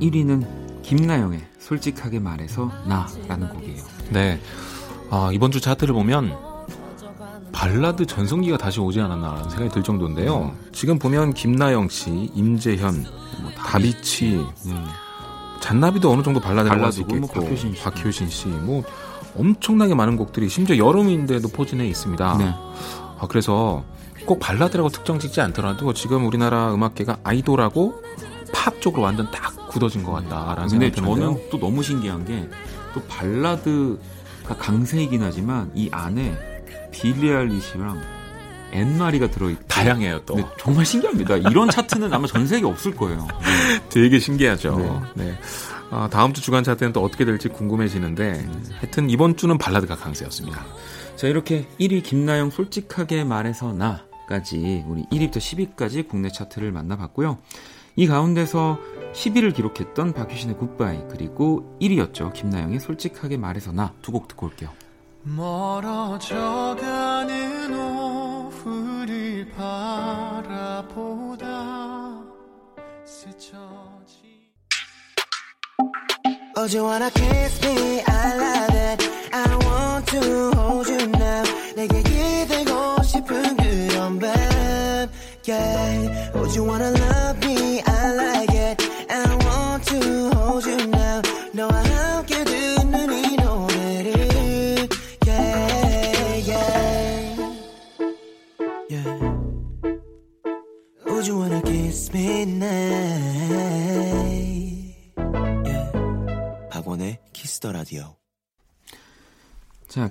1위는 0.00 0.82
김나영의 0.82 1.40
솔직하게 1.58 2.18
말해서 2.20 2.70
나라는 2.86 3.48
곡이에요 3.50 3.82
네 4.10 4.40
아, 5.10 5.30
이번 5.32 5.50
주 5.50 5.60
차트를 5.60 5.94
보면 5.94 6.36
발라드 7.52 8.06
전성기가 8.06 8.58
다시 8.58 8.78
오지 8.80 9.00
않았나라는 9.00 9.50
생각이 9.50 9.70
들 9.72 9.82
정도인데요. 9.82 10.54
지금 10.72 10.98
보면 10.98 11.34
김나영 11.34 11.88
씨, 11.88 12.30
임재현, 12.34 13.04
뭐 13.42 13.50
다비치, 13.56 14.46
음. 14.66 14.86
잔나비도 15.60 16.10
어느 16.10 16.22
정도 16.22 16.40
발라드라고 16.40 16.84
할수 16.84 17.00
뭐 17.00 17.16
있겠고, 17.16 17.34
뭐 17.34 17.44
박효신, 17.44 17.74
씨. 17.74 17.82
박효신 17.82 18.28
씨, 18.28 18.48
뭐 18.48 18.84
엄청나게 19.36 19.94
많은 19.94 20.16
곡들이 20.16 20.48
심지어 20.48 20.76
여름인데도 20.76 21.48
포진해 21.48 21.86
있습니다. 21.88 22.36
네. 22.38 22.54
아, 23.18 23.26
그래서 23.28 23.82
꼭 24.24 24.38
발라드라고 24.38 24.90
특정 24.90 25.18
짓지 25.18 25.40
않더라도 25.40 25.92
지금 25.94 26.26
우리나라 26.26 26.72
음악계가 26.74 27.18
아이돌하고 27.24 28.02
팝 28.52 28.80
쪽으로 28.80 29.02
완전 29.02 29.30
딱 29.30 29.57
굳어진 29.68 30.02
것 30.02 30.12
같다라는 30.12 30.68
드는데요. 30.68 30.90
저는 30.90 31.50
또 31.50 31.58
너무 31.58 31.82
신기한 31.82 32.24
게 32.24 32.48
또 32.94 33.02
발라드가 33.04 34.56
강세이긴 34.58 35.22
하지만 35.22 35.70
이 35.74 35.88
안에 35.92 36.36
빌리 36.90 37.30
알리시랑 37.30 38.00
앤마리가 38.72 39.30
들어있고 39.30 39.64
다양해요 39.66 40.20
또 40.26 40.38
정말 40.58 40.84
신기합니다 40.84 41.36
이런 41.36 41.70
차트는 41.70 42.12
아마 42.12 42.26
전 42.26 42.46
세계에 42.46 42.68
없을 42.68 42.94
거예요 42.94 43.26
네. 43.40 43.80
되게 43.88 44.18
신기하죠 44.18 44.76
네. 45.14 45.24
네. 45.24 45.38
아, 45.90 46.08
다음 46.10 46.34
주 46.34 46.42
주간 46.42 46.64
차트는 46.64 46.92
또 46.92 47.02
어떻게 47.02 47.24
될지 47.24 47.48
궁금해지는데 47.48 48.32
네. 48.32 48.74
하여튼 48.74 49.08
이번 49.08 49.36
주는 49.36 49.56
발라드가 49.56 49.96
강세였습니다 49.96 50.64
자 51.16 51.26
이렇게 51.28 51.66
1위 51.80 52.02
김나영 52.02 52.50
솔직하게 52.50 53.24
말해서 53.24 53.72
나까지 53.72 54.84
우리 54.86 55.04
1위부터 55.04 55.38
10위까지 55.38 56.06
국내 56.08 56.30
차트를 56.30 56.72
만나봤고요 56.72 57.38
이 57.96 58.06
가운데서 58.06 58.78
10위를 59.12 59.54
기록했던 59.54 60.12
박효신의 60.12 60.56
굿바이 60.58 61.04
그리고 61.10 61.76
1위였죠 61.80 62.32
김나영의 62.32 62.80
솔직하게 62.80 63.36
말해서 63.38 63.72
나 63.72 63.92
두 64.02 64.12
곡 64.12 64.28
듣고 64.28 64.46
올게요 64.46 64.70
멀어져가는 66.38 67.74
오후를 67.74 69.50
바라보다 69.56 71.46
스쳐지 73.04 73.58
Oh, 76.56 76.66
you 76.66 76.82
wanna 76.84 77.08
kiss 77.10 77.60
me? 77.64 78.02
I 78.04 78.34
love 78.34 78.74
it. 78.74 79.08
I 79.32 79.46
want 79.64 80.06
to 80.10 80.50
hold 80.58 80.88
you 80.90 81.06
now. 81.06 81.44
내게 81.76 82.02
기대고 82.02 83.00
싶은 83.04 83.56
그런 83.56 84.18
밤. 84.18 84.28
Yeah. 85.46 86.32
Oh, 86.34 86.44
you 86.52 86.64
wanna 86.66 86.90
love 86.90 87.07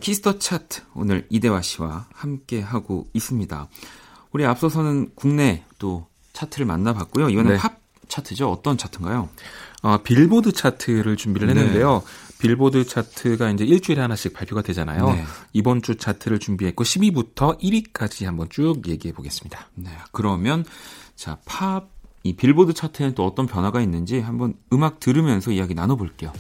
키스터 0.07 0.39
차트 0.39 0.83
오늘 0.93 1.27
이대화 1.29 1.61
씨와 1.61 2.07
함께 2.13 2.61
하고 2.61 3.09
있습니다. 3.11 3.67
우리 4.31 4.45
앞서서는 4.45 5.11
국내 5.15 5.65
또 5.79 6.07
차트를 6.31 6.65
만나봤고요. 6.65 7.29
이번엔 7.29 7.51
네. 7.51 7.57
팝 7.57 7.81
차트죠. 8.07 8.49
어떤 8.49 8.77
차트인가요? 8.77 9.27
어, 9.81 9.97
빌보드 10.03 10.53
차트를 10.53 11.17
준비를 11.17 11.49
했는데요. 11.49 12.03
네. 12.05 12.37
빌보드 12.39 12.85
차트가 12.85 13.49
이제 13.51 13.65
일주일에 13.65 13.99
하나씩 13.99 14.31
발표가 14.31 14.61
되잖아요. 14.61 15.09
네. 15.11 15.25
이번 15.51 15.81
주 15.81 15.97
차트를 15.97 16.39
준비했고 16.39 16.85
10위부터 16.85 17.59
1위까지 17.59 18.23
한번 18.23 18.47
쭉 18.49 18.87
얘기해 18.87 19.13
보겠습니다. 19.13 19.67
네. 19.75 19.91
그러면 20.13 20.63
자, 21.17 21.37
팝 21.43 21.97
이 22.23 22.33
빌보드 22.35 22.73
차트에는 22.73 23.15
또 23.15 23.25
어떤 23.25 23.45
변화가 23.45 23.79
있는지 23.79 24.19
한번 24.19 24.53
음악 24.73 24.99
들으면서 24.99 25.51
이야기 25.51 25.73
나눠 25.73 25.95
볼게요. 25.95 26.33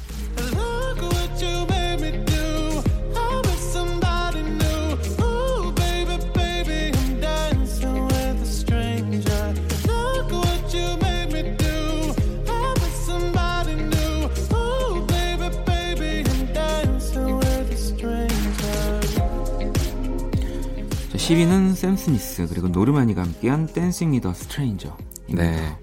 10위는 21.27 21.75
샘 21.75 21.97
스미스 21.97 22.47
그리고 22.47 22.69
노르마니가 22.69 23.21
함께한 23.21 23.67
Dancing 23.67 24.11
with 24.11 24.33
a 24.33 24.39
Stranger. 24.39 24.95
네. 25.27 25.75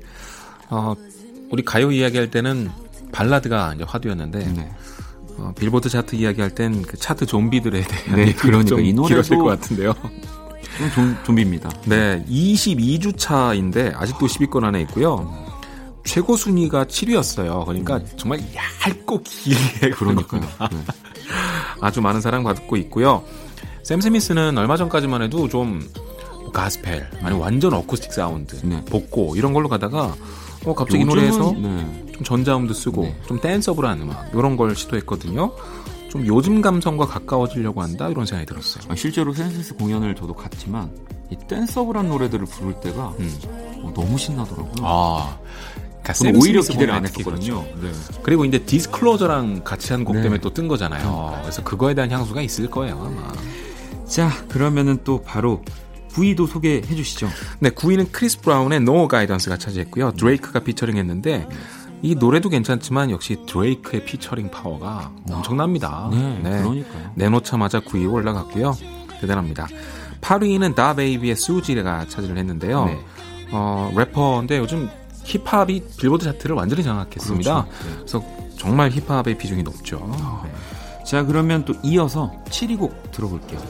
어, 0.70 0.94
우리 1.50 1.62
가요 1.62 1.92
이야기할 1.92 2.30
때는 2.30 2.70
발라드가 3.12 3.74
이제 3.74 3.84
화두였는데 3.86 4.38
네. 4.38 4.72
어, 5.36 5.52
빌보드 5.54 5.90
차트 5.90 6.16
이야기할 6.16 6.54
땐 6.54 6.80
그 6.82 6.96
차트 6.96 7.26
좀비들에 7.26 7.82
대한 7.82 8.16
네, 8.16 8.32
그러니까 8.32 8.80
이 8.80 8.94
노래도 8.94 9.38
것 9.38 9.44
같은데요. 9.44 9.92
좀 10.94 11.16
좀 11.26 11.34
비입니다. 11.36 11.68
네, 11.84 12.24
22주 12.26 13.18
차인데 13.18 13.92
아직도 13.94 14.26
10위권 14.26 14.64
안에 14.64 14.80
있고요. 14.82 15.30
최고 16.04 16.36
순위가 16.36 16.86
7위였어요. 16.86 17.66
그러니까 17.66 17.98
네. 17.98 18.06
정말 18.16 18.40
얇고 18.86 19.22
길게 19.22 19.90
그러니까요. 19.90 20.40
네. 20.40 20.84
아주 21.82 22.00
많은 22.00 22.22
사랑 22.22 22.44
받고 22.44 22.76
있고요. 22.78 23.22
샘 23.84 24.00
스미스는 24.00 24.56
얼마 24.58 24.76
전까지만 24.76 25.22
해도 25.22 25.48
좀 25.48 25.86
가스펠 26.52 27.06
아니 27.22 27.36
완전 27.38 27.74
어쿠스틱 27.74 28.12
사운드 28.12 28.56
네. 28.64 28.82
복고 28.86 29.36
이런 29.36 29.52
걸로 29.52 29.68
가다가 29.68 30.14
어 30.64 30.74
갑자기 30.74 31.02
이 31.02 31.04
노래에서 31.04 31.52
네. 31.52 32.04
좀 32.14 32.22
전자음도 32.24 32.72
쓰고 32.72 33.02
네. 33.02 33.16
좀 33.26 33.40
danceable한 33.40 34.00
음악 34.00 34.30
이런 34.32 34.56
걸 34.56 34.74
시도했거든요. 34.74 35.52
좀 36.08 36.26
요즘 36.26 36.62
감성과 36.62 37.06
가까워지려고 37.06 37.82
한다 37.82 38.08
이런 38.08 38.24
생각이 38.24 38.46
들었어요. 38.48 38.84
아, 38.88 38.94
실제로 38.94 39.34
센세스 39.34 39.74
공연을 39.74 40.14
저도 40.14 40.32
갔지만 40.32 40.90
이 41.30 41.36
danceable한 41.48 42.08
노래들을 42.08 42.46
부를 42.46 42.74
때가 42.80 43.12
음. 43.18 43.38
어, 43.82 43.92
너무 43.94 44.16
신나더라고요. 44.16 44.72
아. 44.82 45.38
그러니까 46.04 46.38
오히려 46.38 46.60
기대를 46.62 46.92
안 46.94 47.06
했거든요. 47.06 47.64
네. 47.82 47.90
그리고 48.22 48.44
이제 48.44 48.58
디스클로저랑 48.58 49.64
같이 49.64 49.92
한 49.92 50.04
곡 50.04 50.14
때문에 50.14 50.38
또 50.40 50.50
뜬 50.50 50.68
거잖아요. 50.68 51.38
그래서 51.42 51.62
그거에 51.64 51.94
대한 51.94 52.10
향수가 52.10 52.42
있을 52.42 52.70
거예요, 52.70 52.94
아마. 53.02 53.32
자, 54.06 54.30
그러면은 54.48 54.98
또 55.04 55.22
바로 55.22 55.62
9위도 56.10 56.46
소개해 56.46 56.82
주시죠. 56.94 57.28
네, 57.58 57.70
9위는 57.70 58.12
크리스 58.12 58.40
브라운의 58.40 58.78
No 58.78 59.08
Guidance가 59.08 59.56
차지했고요. 59.56 60.12
드레이크가 60.12 60.60
피처링 60.60 60.96
했는데 60.96 61.48
이 62.02 62.14
노래도 62.14 62.48
괜찮지만 62.48 63.10
역시 63.10 63.38
드레이크의 63.46 64.04
피처링 64.04 64.50
파워가 64.50 65.10
엄청납니다. 65.30 66.08
네, 66.12 66.38
네. 66.42 66.50
그러니까요. 66.62 67.10
내놓자마자 67.14 67.80
9위 67.80 68.10
올라갔고요. 68.12 68.76
대단합니다. 69.20 69.66
8위는 70.20 70.74
다 70.74 70.94
베이비의 70.94 71.36
Suge가 71.36 72.06
차지를 72.08 72.36
했는데요. 72.38 72.84
네. 72.84 73.00
어, 73.50 73.92
래퍼인데 73.96 74.58
요즘 74.58 74.88
힙합이 75.24 75.82
빌보드 75.98 76.24
차트를 76.24 76.54
완전히 76.54 76.82
장악했습니다. 76.82 77.64
그렇죠. 77.64 77.88
네. 77.88 77.94
그래서 77.96 78.24
정말 78.56 78.90
힙합의 78.90 79.36
비중이 79.38 79.62
높죠. 79.62 79.98
네. 80.44 80.50
자, 81.04 81.22
그러면 81.24 81.64
또 81.64 81.74
이어서 81.82 82.32
7위 82.46 82.78
곡 82.78 83.12
들어볼게요. 83.12 83.60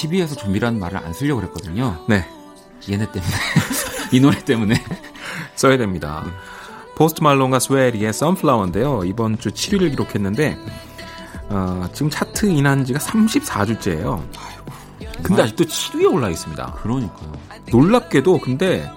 10위에서 0.00 0.38
좀비라는 0.38 0.78
말을 0.78 0.98
안 0.98 1.12
쓰려고 1.12 1.40
그랬거든요. 1.40 2.04
네. 2.08 2.26
얘네 2.90 3.10
때문에. 3.12 3.32
이 4.12 4.20
노래 4.20 4.38
때문에. 4.42 4.74
써야 5.54 5.76
됩니다. 5.76 6.22
네. 6.24 6.32
포스트 6.96 7.22
말론과 7.22 7.58
스웨이 7.58 7.89
리의 7.89 8.10
Sunflower인데요. 8.10 9.04
이번 9.04 9.38
주 9.38 9.50
7위를 9.50 9.90
기록했는데, 9.90 10.58
어, 11.48 11.88
지금 11.92 12.10
차트 12.10 12.46
in한 12.46 12.84
지가 12.84 12.98
34주째예요. 12.98 14.22
근데 15.22 15.42
아직도 15.42 15.64
7위에 15.64 16.12
올라 16.12 16.28
있습니다. 16.28 16.74
그러니까요. 16.82 17.32
놀랍게도 17.70 18.40
근데 18.40 18.90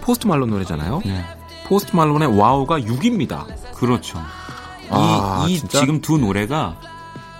포스트 0.00 0.26
말론 0.26 0.50
노래잖아요. 0.50 1.02
네. 1.04 1.24
포스트 1.66 1.94
말론의 1.94 2.38
Wow가 2.38 2.80
6위입니다. 2.80 3.46
그렇죠. 3.74 4.18
아, 4.90 5.46
이, 5.48 5.54
이 5.54 5.58
지금 5.68 6.00
두 6.00 6.18
노래가 6.18 6.78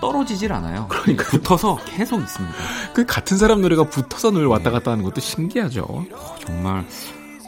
떨어지질 0.01 0.51
않아요. 0.53 0.87
그러니까 0.89 1.25
붙어서 1.25 1.77
계속 1.85 2.21
있습니다. 2.21 2.55
그 2.93 3.05
같은 3.05 3.37
사람 3.37 3.61
노래가 3.61 3.83
붙어서 3.83 4.31
늘 4.31 4.45
왔다 4.47 4.71
갔다 4.71 4.91
하는 4.91 5.03
것도 5.03 5.21
신기하죠. 5.21 5.85
어, 5.89 6.35
정말 6.45 6.85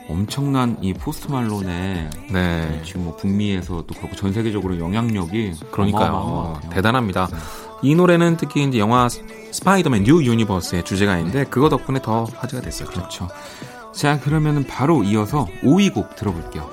엄청난 0.09 0.77
이 0.81 0.93
포스트 0.93 1.31
말론의 1.31 2.09
네. 2.31 2.81
지금 2.85 3.05
뭐 3.05 3.15
북미에서도 3.15 3.85
그렇고 3.87 4.15
전 4.15 4.33
세계적으로 4.33 4.79
영향력이 4.79 5.53
그러니까요. 5.71 6.59
대단합니다. 6.69 7.27
네. 7.31 7.37
이 7.83 7.95
노래는 7.95 8.37
특히 8.37 8.63
이제 8.63 8.79
영화 8.79 9.07
스파이더맨 9.09 10.03
뉴 10.03 10.23
유니버스의 10.23 10.83
주제가인데 10.83 11.45
그거 11.45 11.69
덕분에 11.69 12.01
더 12.01 12.25
화제가 12.25 12.61
됐었죠. 12.61 12.91
그렇죠. 12.91 13.27
자, 13.93 14.19
그러면은 14.19 14.65
바로 14.65 15.03
이어서 15.03 15.47
5위 15.63 15.93
곡 15.93 16.15
들어볼게요. 16.15 16.69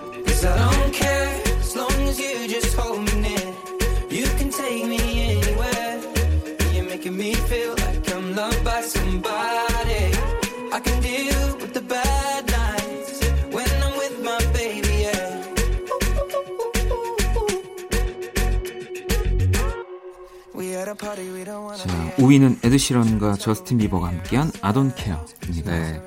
5위는 22.28 22.64
에드시런과 22.64 23.34
저스틴 23.34 23.78
비버가 23.78 24.08
함께한 24.08 24.52
I 24.60 24.66
Don't 24.66 24.94
Care입니다. 24.94 25.72
네. 25.72 26.02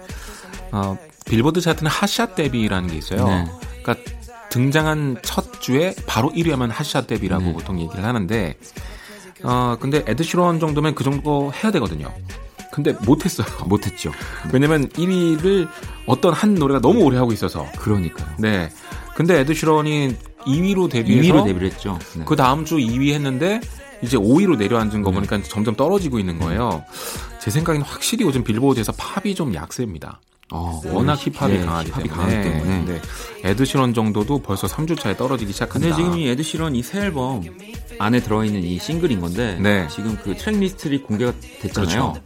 어, 0.71 0.97
빌보드 1.25 1.61
차트는 1.61 1.89
핫샷 1.89 2.35
데뷔라는 2.35 2.89
게 2.89 2.97
있어요. 2.97 3.27
네. 3.27 3.45
그러니까 3.81 4.11
등장한 4.49 5.17
첫 5.23 5.61
주에 5.61 5.95
바로 6.05 6.29
1위 6.29 6.51
하면 6.51 6.69
핫샷 6.69 7.07
데뷔라고 7.07 7.45
네. 7.45 7.53
보통 7.53 7.79
얘기를 7.79 8.03
하는데 8.03 8.55
어, 9.43 9.77
근데 9.79 10.03
에드시런 10.05 10.59
정도면 10.59 10.93
그 10.95 11.03
정도 11.03 11.51
해야 11.53 11.71
되거든요. 11.71 12.13
근데 12.71 12.93
못했어요. 13.05 13.47
못했죠. 13.65 14.11
왜냐면 14.53 14.87
1위를 14.89 15.67
어떤 16.05 16.33
한 16.33 16.55
노래가 16.55 16.79
너무 16.79 17.03
오래 17.03 17.17
하고 17.17 17.33
있어서. 17.33 17.67
그러니까요. 17.77 18.27
네. 18.37 18.69
근데 19.15 19.39
에드시런이 19.39 20.15
2위로 20.45 20.89
데뷔해서 20.89 21.33
2위로 21.33 21.45
데뷔를 21.45 21.71
했죠. 21.71 21.99
네. 22.15 22.23
그 22.25 22.35
다음 22.35 22.63
주 22.65 22.77
2위 22.77 23.13
했는데 23.13 23.59
이제 24.01 24.17
5위로 24.17 24.57
내려앉은 24.57 25.01
거 25.03 25.09
네. 25.11 25.15
보니까 25.15 25.41
점점 25.43 25.75
떨어지고 25.75 26.19
있는 26.19 26.39
거예요. 26.39 26.83
제 27.39 27.51
생각에는 27.51 27.85
확실히 27.85 28.25
요즘 28.25 28.43
빌보드에서 28.43 28.91
팝이 28.93 29.35
좀 29.35 29.53
약세입니다. 29.53 30.19
어, 30.53 30.81
워낙 30.85 31.15
힙합이 31.15 31.59
네, 31.59 31.65
강하기 31.65 31.91
힙합이 31.91 32.09
때문에. 32.09 32.41
때문에. 32.43 32.85
네. 32.85 33.01
에드시런 33.43 33.93
정도도 33.93 34.39
벌써 34.41 34.67
3주 34.67 34.99
차에 34.99 35.15
떨어지기 35.15 35.53
시작한다. 35.53 35.87
근데 35.87 35.95
지금 35.95 36.17
이 36.19 36.27
에드시런 36.27 36.75
이 36.75 36.83
새 36.83 36.99
앨범 36.99 37.41
안에 37.99 38.19
들어있는 38.19 38.63
이 38.63 38.77
싱글인 38.77 39.21
건데 39.21 39.57
네. 39.61 39.87
지금 39.89 40.17
그 40.23 40.35
트랙 40.35 40.59
리스트들이 40.59 41.03
공개가 41.03 41.31
됐잖아요. 41.61 42.13
그렇죠. 42.13 42.21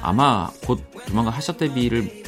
아마 0.00 0.48
곧 0.64 0.80
조만간 1.06 1.32
하샷 1.34 1.58
데뷔를 1.58 2.02
뭐 2.02 2.21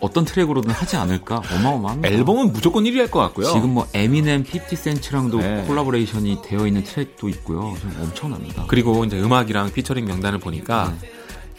어떤 0.00 0.24
트랙으로든 0.24 0.70
하지 0.70 0.96
않을까 0.96 1.42
어마어마합니다. 1.52 2.08
앨범은 2.08 2.52
무조건 2.52 2.84
1위 2.84 2.96
할 2.98 3.10
것 3.10 3.18
같고요. 3.20 3.46
지금 3.52 3.74
뭐 3.74 3.86
에미넴, 3.94 4.44
50센트랑도 4.44 5.38
네. 5.38 5.64
collaboration이 5.66 6.38
되어 6.42 6.66
있는 6.66 6.84
트랙도 6.84 7.28
있고요. 7.30 7.74
좀 7.80 7.96
엄청납니다. 8.00 8.64
그리고 8.68 9.04
이제 9.04 9.20
음악이랑 9.20 9.72
피처링 9.72 10.04
명단을 10.04 10.38
보니까 10.38 10.94
네. 11.00 11.10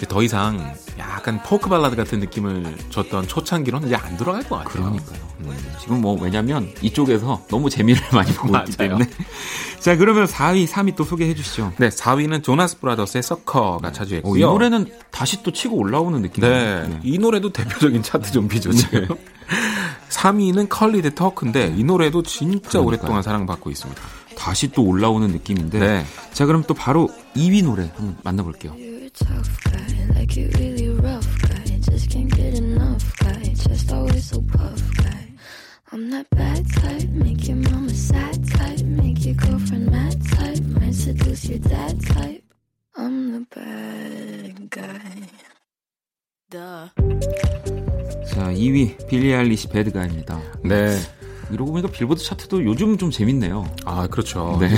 더 0.07 0.21
이상 0.23 0.73
약간 0.99 1.41
포크 1.43 1.69
발라드 1.69 1.95
같은 1.95 2.19
느낌을 2.19 2.75
줬던 2.89 3.27
초창기로는 3.27 3.87
이제 3.87 3.95
안 3.95 4.17
들어갈 4.17 4.43
것 4.43 4.57
같아요. 4.57 4.83
그러니까요. 4.83 5.19
음. 5.41 5.73
지금 5.79 6.01
뭐 6.01 6.19
왜냐면 6.21 6.71
이쪽에서 6.81 7.43
너무 7.49 7.69
재미를 7.69 8.01
많이 8.13 8.31
보고 8.33 8.55
있기 8.57 8.77
때문에. 8.77 9.09
자 9.79 9.95
그러면 9.95 10.25
4위, 10.25 10.67
3위 10.67 10.95
또 10.95 11.03
소개해 11.03 11.33
주시죠. 11.33 11.73
네, 11.77 11.89
4위는 11.89 12.43
조나스 12.43 12.79
브라더스의 12.79 13.23
서커가 13.23 13.87
네. 13.87 13.93
차지했고요. 13.93 14.33
어, 14.33 14.37
이 14.37 14.41
노래는 14.41 14.85
다시 15.09 15.41
또 15.43 15.51
치고 15.51 15.75
올라오는 15.75 16.21
느낌이에요. 16.21 16.53
네, 16.53 16.87
네. 16.87 16.99
이 17.03 17.17
노래도 17.17 17.51
대표적인 17.51 18.03
차트 18.03 18.31
좀비죠 18.31 18.71
지금. 18.73 19.07
3위는 20.09 20.67
칼리드 20.69 21.15
Talk인데 21.15 21.73
이 21.75 21.83
노래도 21.83 22.21
진짜 22.21 22.69
그러니까요. 22.69 22.83
오랫동안 22.85 23.23
사랑받고 23.23 23.71
있습니다. 23.71 24.01
다시 24.37 24.71
또 24.71 24.83
올라오는 24.83 25.27
느낌인데. 25.27 25.79
네. 25.79 26.05
자 26.33 26.45
그럼 26.45 26.63
또 26.67 26.73
바로 26.73 27.09
2위 27.35 27.63
노래 27.63 27.91
한번 27.95 28.17
만나볼게요. 28.23 28.75
That 36.11 36.29
bad 36.31 36.65
type, 36.75 37.09
make 37.13 37.47
your 37.47 37.57
mama 37.57 37.89
sad 37.89 38.45
type, 38.49 38.83
make 38.83 39.25
your 39.25 39.35
girlfriend 39.35 39.89
mad 39.89 40.17
type, 40.35 40.61
might 40.79 40.93
seduce 40.93 41.49
your 41.49 41.59
dad 41.59 41.99
type. 42.05 42.43
I'm 42.95 43.31
the 43.31 43.45
bad 43.55 44.69
guy. 44.69 45.27
Duh. 46.49 46.89
자, 48.27 48.51
2위 48.53 49.07
빌리 49.07 49.33
아일리시 49.33 49.69
배드가입니다. 49.69 50.39
네. 50.65 50.99
이러고 51.51 51.71
보니까 51.71 51.89
빌보드 51.89 52.23
차트도 52.23 52.63
요즘 52.65 52.97
좀 52.97 53.09
재밌네요. 53.11 53.73
아, 53.85 54.07
그렇죠. 54.07 54.57
네. 54.59 54.69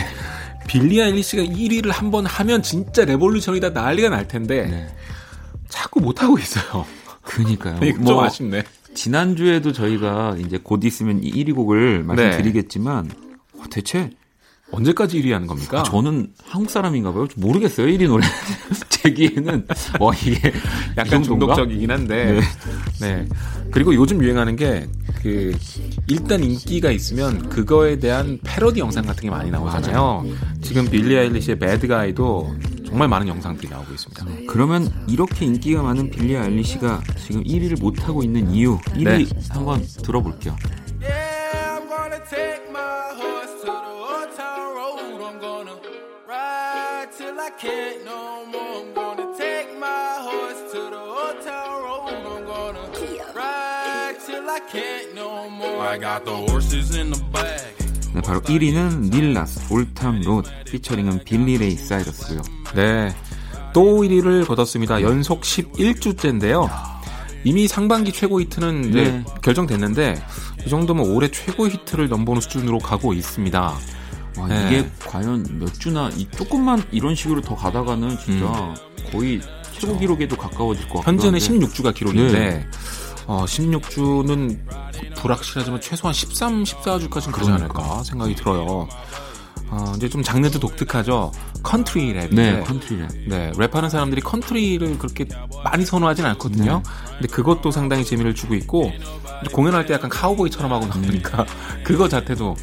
빌리 0.67 1.02
아일리시가 1.02 1.43
1위를 1.43 1.91
한번 1.91 2.26
하면 2.26 2.62
진짜 2.62 3.06
revolution이다 3.06 3.71
난리가 3.72 4.10
날 4.10 4.28
텐데 4.28 4.67
네. 4.67 4.88
자꾸 5.67 6.00
못 6.00 6.22
하고 6.22 6.38
있어요. 6.38 6.86
그니까요. 7.24 7.80
뭐, 7.80 8.06
좀 8.06 8.19
아쉽네. 8.19 8.63
지난주에도 8.93 9.71
저희가 9.71 10.38
이제 10.39 10.60
곧 10.62 10.84
있으면 10.84 11.21
1위 11.21 11.56
곡을 11.56 12.03
말씀드리겠지만 12.03 13.08
네. 13.08 13.15
어, 13.60 13.63
대체 13.69 14.10
언제까지 14.71 15.21
1위 15.21 15.32
하는 15.32 15.47
겁니까? 15.47 15.82
아, 15.82 15.84
저는 15.84 16.34
한국 16.43 16.71
사람인가 16.71 17.13
봐요. 17.13 17.27
모르겠어요. 17.36 17.88
1위 17.88 18.08
노래. 18.08 18.25
제 18.89 19.05
귀에는 19.05 19.67
뭐 19.99 20.13
이게 20.13 20.51
약간 20.97 21.21
중독적이긴 21.21 21.91
한데. 21.91 22.39
네. 22.99 23.25
네. 23.25 23.29
그리고 23.73 23.93
요즘 23.95 24.23
유행하는 24.23 24.55
게 24.55 24.88
그 25.23 25.57
일단 26.07 26.43
인기가 26.43 26.91
있으면 26.91 27.47
그거에 27.47 27.97
대한 27.97 28.38
패러디 28.43 28.81
영상 28.81 29.05
같은 29.05 29.21
게 29.21 29.29
많이 29.29 29.49
나오잖아요. 29.49 30.25
지금 30.62 30.89
빌리 30.89 31.17
아일리시의 31.17 31.59
배드 31.59 31.88
가이도 31.88 32.53
정말 32.86 33.07
많은 33.07 33.29
영상들이 33.29 33.69
나오고 33.69 33.93
있습니다. 33.93 34.25
네. 34.25 34.45
그러면 34.47 34.91
이렇게 35.07 35.45
인기가 35.45 35.81
많은 35.81 36.12
빌리 36.12 36.36
아일리시가 36.36 37.01
지금 37.25 37.41
1위를 37.41 37.79
못 37.79 38.05
하고 38.05 38.21
있는 38.21 38.51
이유 38.51 38.77
1위 38.79 39.33
네. 39.33 39.41
한번 39.49 39.81
들어볼게요. 40.03 40.57
can't 47.59 48.03
no 48.03 48.45
more. 48.51 48.81
I'm 48.81 48.93
gonna 48.93 49.38
take 49.38 49.77
my 49.77 50.22
네, 58.13 58.21
바로 58.21 58.41
1위는 58.41 59.10
릴 59.12 59.35
나스 59.35 59.73
Old 59.73 59.94
Town 59.94 60.21
Road 60.21 60.49
featuring은 60.65 61.23
빌리 61.23 61.58
레이 61.58 61.76
사이러스고요. 61.76 62.41
네. 62.76 63.13
또 63.73 64.02
1위를 64.04 64.45
거뒀습니다. 64.45 65.02
연속 65.02 65.41
11주째인데요. 65.41 66.69
이미 67.43 67.67
상반기 67.67 68.12
최고 68.13 68.39
히트는 68.39 68.91
네. 68.91 69.23
결정됐는데 69.41 70.23
이 70.65 70.69
정도면 70.69 71.08
올해 71.08 71.30
최고 71.30 71.67
히트를 71.67 72.08
넘보는 72.08 72.41
수준으로 72.41 72.80
가고 72.80 73.13
있습니다. 73.13 73.73
와, 74.38 74.47
네. 74.47 74.67
이게 74.67 74.89
과연 75.06 75.60
몇 75.60 75.73
주나 75.73 76.10
이 76.15 76.28
조금만 76.32 76.84
이런 76.91 77.15
식으로 77.15 77.41
더 77.41 77.56
가다가는 77.56 78.17
진짜 78.19 78.45
음. 78.45 78.76
거의 79.12 79.41
최고 79.78 79.97
기록에도 79.99 80.38
가까워질 80.38 80.88
것 80.88 80.99
같아요. 80.99 81.12
현재는 81.13 81.39
16주가 81.39 81.93
기록인데 81.93 82.39
네. 82.39 82.67
어, 83.27 83.45
16주는 83.45 84.57
불확실하지만 85.15 85.79
최소한 85.81 86.13
13, 86.13 86.63
14주까지는 86.63 87.31
그러지 87.31 87.51
않을까 87.51 88.03
생각이 88.03 88.36
들어요. 88.36 88.88
어, 89.69 89.93
이제 89.95 90.07
좀 90.07 90.21
장르도 90.21 90.59
독특하죠. 90.59 91.31
컨트리 91.63 92.13
랩인데. 92.13 92.36
네, 92.36 92.63
컨트리 92.63 92.99
랩. 92.99 93.07
네, 93.27 93.51
랩하는 93.53 93.89
사람들이 93.89 94.21
컨트리를 94.21 94.97
그렇게 94.99 95.25
많이 95.63 95.86
선호하진 95.86 96.25
않거든요. 96.25 96.83
네. 96.86 96.91
근데 97.19 97.27
그것도 97.27 97.71
상당히 97.71 98.03
재미를 98.05 98.36
주고 98.36 98.53
있고 98.55 98.91
공연할 99.51 99.86
때 99.86 99.93
약간 99.95 100.09
카우보이처럼 100.09 100.71
하고 100.71 100.86
나오니까 100.86 101.41
음. 101.41 101.47
그거 101.83 102.07
자체도 102.07 102.55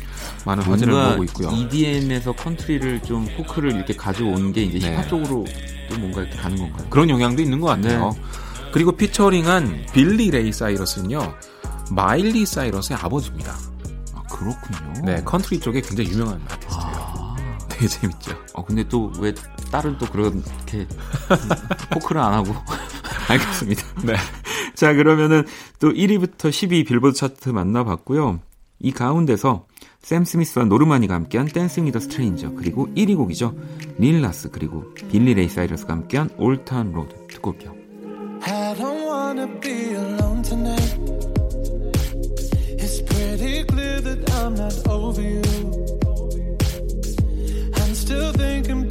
많은 0.44 0.62
화제를 0.64 0.92
모으고 0.94 1.24
있고요. 1.24 1.50
EDM에서 1.50 2.32
컨트리를 2.32 3.02
좀 3.02 3.26
포크를 3.36 3.74
이렇게 3.74 3.94
가지고 3.94 4.30
온 4.30 4.52
게 4.52 4.62
이제 4.62 4.78
네. 4.78 4.94
힙합 4.94 5.08
쪽으로 5.08 5.44
또 5.90 5.98
뭔가 5.98 6.22
이렇게 6.22 6.36
가는 6.36 6.56
건가요? 6.56 6.86
그런 6.90 7.10
영향도 7.10 7.42
있는 7.42 7.60
것 7.60 7.66
같아요. 7.68 8.10
네. 8.14 8.20
그리고 8.72 8.92
featuring한 8.92 9.86
빌리 9.92 10.30
레이 10.30 10.52
사이러스는요. 10.52 11.34
마일리 11.90 12.46
사이러스의 12.46 12.98
아버지입니다. 13.00 13.52
아, 14.14 14.22
그렇군요. 14.30 15.04
네, 15.04 15.22
컨트리 15.24 15.60
쪽에 15.60 15.80
굉장히 15.80 16.10
유명한 16.10 16.40
아티스트예요. 16.48 16.96
아... 16.96 17.36
되게 17.68 17.88
재밌죠. 17.88 18.36
어, 18.54 18.64
근데 18.64 18.86
또 18.88 19.10
왜 19.18 19.34
딸은 19.70 19.98
또 19.98 20.06
그렇게 20.06 20.86
포크를 21.90 22.20
안 22.20 22.34
하고 22.34 22.54
알겠습니다. 23.28 23.82
네. 24.04 24.14
자, 24.74 24.94
그러면은 24.94 25.44
또 25.78 25.90
1위부터 25.90 26.50
10위 26.50 26.86
빌보드 26.86 27.16
차트 27.16 27.50
만나봤고요. 27.50 28.40
이 28.80 28.92
가운데서 28.92 29.66
샘 30.00 30.24
스미스와 30.24 30.64
노르마니가 30.64 31.14
함께한 31.14 31.46
Dancing 31.48 31.86
with 31.86 32.00
a 32.00 32.06
Stranger 32.06 32.52
그리고 32.52 32.88
1위 32.94 33.16
곡이죠. 33.16 33.54
릴라스 33.98 34.50
그리고 34.50 34.94
빌리 35.10 35.34
레이 35.34 35.48
사이러스가 35.48 35.92
함께한 35.92 36.30
올타운 36.38 36.92
로드 36.92 37.14
듣고 37.28 37.50
올게요. 37.50 37.79
I 38.42 38.74
don't 38.74 39.04
wanna 39.04 39.46
be 39.46 39.92
alone 39.94 40.42
tonight. 40.42 40.96
It's 42.68 43.00
pretty 43.02 43.64
clear 43.64 44.00
that 44.00 44.30
I'm 44.40 44.54
not 44.54 44.88
over 44.88 45.22
you. 45.22 45.42
I'm 47.74 47.94
still 47.94 48.32
thinking 48.32 48.90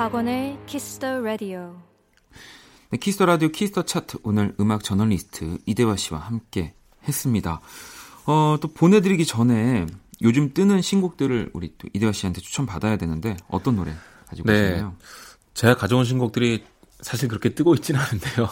박원의 0.00 0.60
Kiss 0.64 0.96
the 0.96 1.20
Radio. 1.20 1.76
네, 2.88 2.96
Kiss 2.96 3.13
the 3.13 3.26
Radio 3.26 3.50
Kiss 3.50 3.68
the 3.68 3.82
차트 3.82 4.20
오늘 4.22 4.54
음악 4.58 4.82
저널리스트 4.82 5.58
이대화 5.66 5.94
씨와 5.96 6.20
함께 6.20 6.72
했습니다. 7.06 7.60
어, 8.24 8.56
또 8.62 8.68
보내드리기 8.68 9.26
전에 9.26 9.84
요즘 10.22 10.54
뜨는 10.54 10.80
신곡들을 10.80 11.50
우리 11.52 11.74
또 11.76 11.86
이대화 11.92 12.12
씨한테 12.12 12.40
추천 12.40 12.64
받아야 12.64 12.96
되는데 12.96 13.36
어떤 13.48 13.76
노래 13.76 13.92
가지고 14.26 14.50
네. 14.50 14.70
계시나요? 14.70 14.96
제가 15.52 15.74
가져온 15.74 16.06
신곡들이 16.06 16.64
사실 17.02 17.28
그렇게 17.28 17.50
뜨고 17.50 17.74
있지는 17.74 18.00
않은데요. 18.00 18.48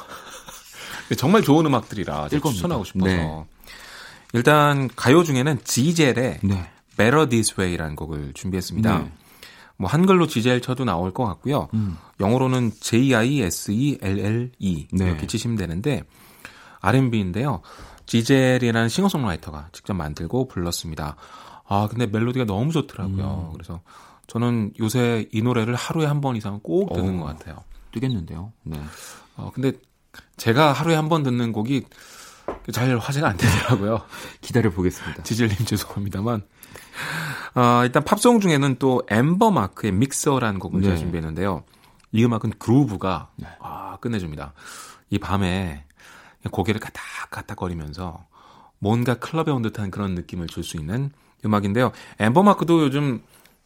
정말 1.16 1.40
좋은 1.40 1.64
음악들이라 1.64 2.28
제가 2.28 2.50
추천하고 2.50 2.84
싶어서 2.84 3.06
네. 3.06 3.44
일단 4.34 4.90
가요 4.94 5.24
중에는 5.24 5.60
지젤의 5.64 6.40
네. 6.42 6.70
Better 6.98 7.26
This 7.26 7.54
Way라는 7.58 7.96
곡을 7.96 8.34
준비했습니다. 8.34 8.98
네. 8.98 9.12
뭐 9.78 9.88
한글로 9.88 10.26
지젤 10.26 10.60
쳐도 10.60 10.84
나올 10.84 11.12
것 11.12 11.24
같고요. 11.24 11.68
음. 11.74 11.96
영어로는 12.20 12.72
J 12.80 13.14
I 13.14 13.40
S 13.42 13.70
E 13.70 13.98
L 14.02 14.18
L 14.18 14.52
E 14.58 14.88
네. 14.92 15.04
이렇게 15.06 15.26
치시면 15.26 15.56
되는데 15.56 16.02
R&B인데요. 16.80 17.62
지젤이라는 18.06 18.88
싱어송라이터가 18.88 19.68
직접 19.72 19.94
만들고 19.94 20.48
불렀습니다. 20.48 21.16
아 21.68 21.86
근데 21.90 22.06
멜로디가 22.06 22.44
너무 22.46 22.72
좋더라고요. 22.72 23.50
음. 23.50 23.52
그래서 23.52 23.80
저는 24.26 24.72
요새 24.80 25.26
이 25.32 25.42
노래를 25.42 25.74
하루에 25.74 26.06
한 26.06 26.20
번 26.20 26.34
이상 26.36 26.60
꼭 26.62 26.92
듣는 26.92 27.18
어, 27.20 27.24
것 27.24 27.26
같아요. 27.26 27.56
뜨겠는데요. 27.92 28.52
네. 28.64 28.80
어 29.36 29.50
근데 29.54 29.72
제가 30.36 30.72
하루에 30.72 30.94
한 30.96 31.08
번 31.08 31.22
듣는 31.22 31.52
곡이 31.52 31.84
잘 32.72 32.96
화제가 32.98 33.28
안 33.28 33.36
되더라고요. 33.36 34.00
기다려 34.40 34.70
보겠습니다. 34.70 35.22
지젤님 35.22 35.66
죄송합니다만. 35.66 36.42
어, 37.58 37.84
일단 37.84 38.04
팝송 38.04 38.38
중에는 38.38 38.76
또 38.78 39.02
엠버 39.08 39.50
마크의 39.50 39.92
Mixer라는 39.92 40.60
곡을 40.60 40.80
네. 40.80 40.86
제가 40.86 40.96
준비했는데요. 40.96 41.64
이 42.12 42.24
음악은 42.24 42.52
groove가 42.60 43.30
네. 43.34 43.48
아, 43.58 43.96
끝내줍니다. 44.00 44.52
이 45.10 45.18
밤에 45.18 45.84
고개를 46.52 46.80
까딱까딱거리면서 46.80 48.24
뭔가 48.78 49.14
클럽에 49.14 49.50
온 49.50 49.62
듯한 49.62 49.90
그런 49.90 50.14
느낌을 50.14 50.46
줄 50.46 50.62
수 50.62 50.76
있는 50.76 51.10
음악인데요. 51.44 51.90
엠버 52.20 52.44
마크도 52.44 52.84
요즘 52.84 53.22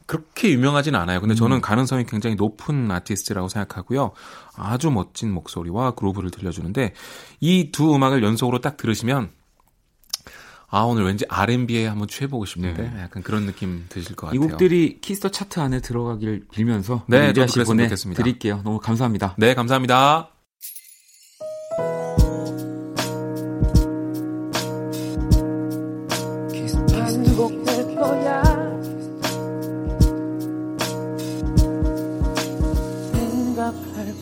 그렇게 0.07 0.51
유명하진 0.51 0.95
않아요. 0.95 1.21
근데 1.21 1.35
저는 1.35 1.59
음. 1.59 1.61
가능성이 1.61 2.05
굉장히 2.05 2.35
높은 2.37 2.91
아티스트라고 2.91 3.49
생각하고요. 3.49 4.13
아주 4.57 4.91
멋진 4.91 5.31
목소리와 5.33 5.91
groove를 5.91 6.31
들려주는데 6.31 6.95
이 7.41 7.71
두 7.73 7.95
음악을 7.95 8.23
연속으로 8.23 8.61
딱 8.63 8.79
들으시면 8.79 9.31
아 10.75 10.85
오늘 10.85 11.05
왠지 11.05 11.27
R&B에 11.29 11.87
한번 11.87 12.09
취해보고 12.09 12.47
싶은데 12.47 12.91
네. 12.91 13.03
약간 13.03 13.23
그런 13.23 13.45
느낌 13.45 13.85
드실 13.91 14.17
것 14.17 14.29
같아요. 14.29 14.43
이 14.43 14.49
곡들이 14.49 15.01
Kiss 15.03 15.18
the 15.18 15.29
차트 15.29 15.61
안에 15.61 15.81
들어가길 15.81 16.47
빌면서 16.51 17.05
네, 17.09 17.35
저도 17.35 17.53
그랬으면 17.53 17.85
좋겠습니다. 17.85 18.23
드릴게요. 18.23 18.63
너무 18.65 18.81
감사합니다. 18.81 19.35
네, 19.37 19.55
감사합니다. 19.55 20.31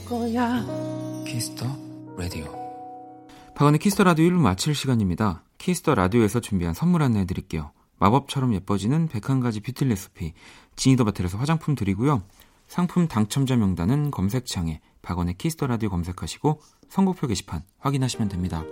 거야. 0.08 0.64
Kiss 1.24 1.48
the 1.48 1.66
Radio. 2.16 2.46
박원의 3.54 3.78
Kiss 3.78 3.92
the 3.92 4.02
Radio 4.02 4.28
1부 4.28 4.40
마칠 4.40 4.74
시간입니다. 4.74 5.44
Kiss 5.61 5.80
the 5.80 5.94
Radio에서 5.94 6.40
준비한 6.40 6.75
선물 6.75 7.03
안내해 7.03 7.27
드릴게요. 7.27 7.70
마법처럼 7.99 8.55
예뻐지는 8.55 9.09
101가지 9.09 9.62
뷰티 9.62 9.85
레시피 9.85 10.33
Genie 10.74 10.93
the 10.93 11.04
Bottle에서 11.04 11.37
화장품 11.37 11.75
드리고요. 11.75 12.23
상품 12.66 13.07
당첨자 13.07 13.57
명단은 13.57 14.11
검색창에 14.11 14.81
박원의 15.03 15.35
Kiss 15.37 15.54
the 15.54 15.66
Radio 15.66 15.90
검색하시고 15.90 16.61
선곡표 16.88 17.27
게시판 17.27 17.62
확인하시면 17.79 18.29
됩니다. 18.29 18.64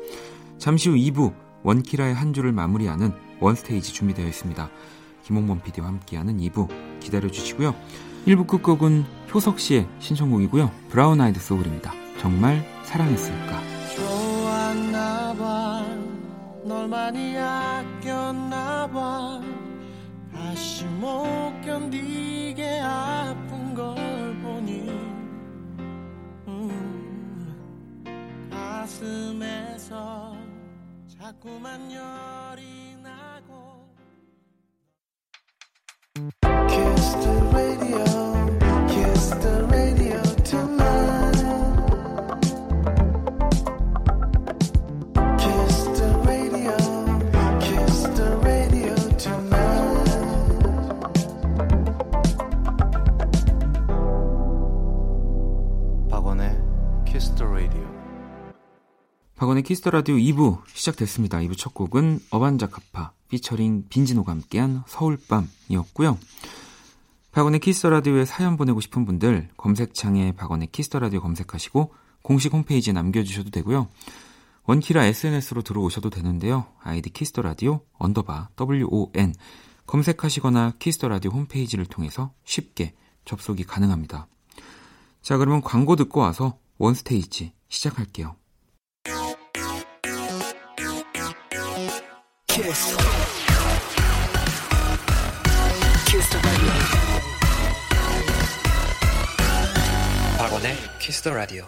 잠시 0.57 0.89
후 0.89 0.97
2부 0.97 1.35
원키라의 1.63 2.15
한 2.15 2.33
주를 2.33 2.53
마무리하는 2.53 3.13
One 3.41 3.60
Stage 3.60 3.93
준비되어 3.93 4.27
있습니다. 4.27 4.71
김홍범 5.25 5.61
PD와 5.63 5.89
함께하는 5.89 6.39
2부 6.39 7.01
기다려주시고요. 7.01 7.75
1부 8.27 8.47
끝곡은 8.47 9.05
효석 9.35 9.61
씨의 9.61 9.87
신청곡이고요. 9.99 10.71
브라운 10.89 11.21
아이드 11.21 11.39
소울입니다. 11.39 11.93
정말 12.19 12.65
사랑했을까? 12.85 13.78
많이 16.89 17.37
아꼈나봐. 17.37 19.43
다시 20.33 20.87
못 20.87 21.13
견디게 21.63 22.81
아픈 22.81 23.75
걸 23.75 23.95
보니 24.43 24.89
음, 26.49 28.09
가슴에서 28.51 30.35
자꾸만 31.19 31.93
열이 31.93 32.88
박원의 59.39 59.63
Kiss 59.63 59.79
the 59.79 59.91
Radio 59.91 60.17
2부 60.17 60.63
시작됐습니다. 60.67 61.39
2부 61.39 61.57
첫 61.57 61.73
곡은 61.73 62.19
어반자카파 62.31 63.13
피처링 63.29 63.85
빈지노가 63.89 64.33
함께한 64.33 64.83
서울밤이었고요. 64.89 66.19
박원의 67.31 67.61
Kiss 67.61 67.77
the 67.77 67.89
Radio에 67.89 68.25
사연 68.25 68.57
보내고 68.57 68.81
싶은 68.81 69.07
분들 69.07 69.51
검색창에 69.57 70.33
박원의 70.33 70.71
Kiss 70.73 70.88
the 70.88 70.99
Radio 70.99 71.21
검색하시고 71.21 71.95
공식 72.23 72.53
홈페이지에 72.53 72.93
남겨주셔도 72.93 73.51
되고요. 73.51 73.87
원키라 74.65 75.05
SNS로 75.05 75.63
들어오셔도 75.63 76.11
되는데요. 76.11 76.67
아이디 76.83 77.09
Kiss 77.11 77.29
the 77.29 77.43
Radio 77.43 77.83
underbar 77.93 78.49
WON 78.61 79.35
검색하시거나 79.87 80.73
Kiss 80.81 80.96
the 80.96 81.07
Radio 81.07 81.31
홈페이지를 81.31 81.87
통해서 81.87 82.33
쉽게 82.43 82.93
접속이 83.25 83.63
가능합니다. 83.63 84.27
자, 85.23 85.37
그러면 85.37 85.63
광고 85.63 85.95
듣고 85.95 86.19
와서 86.19 86.59
원스테이지 86.79 87.53
시작할게요. 87.69 88.35
키스. 92.69 92.95
키스 96.07 96.29
박원의 100.37 100.77
키스 100.99 101.23
더 101.23 101.33
라디오. 101.33 101.65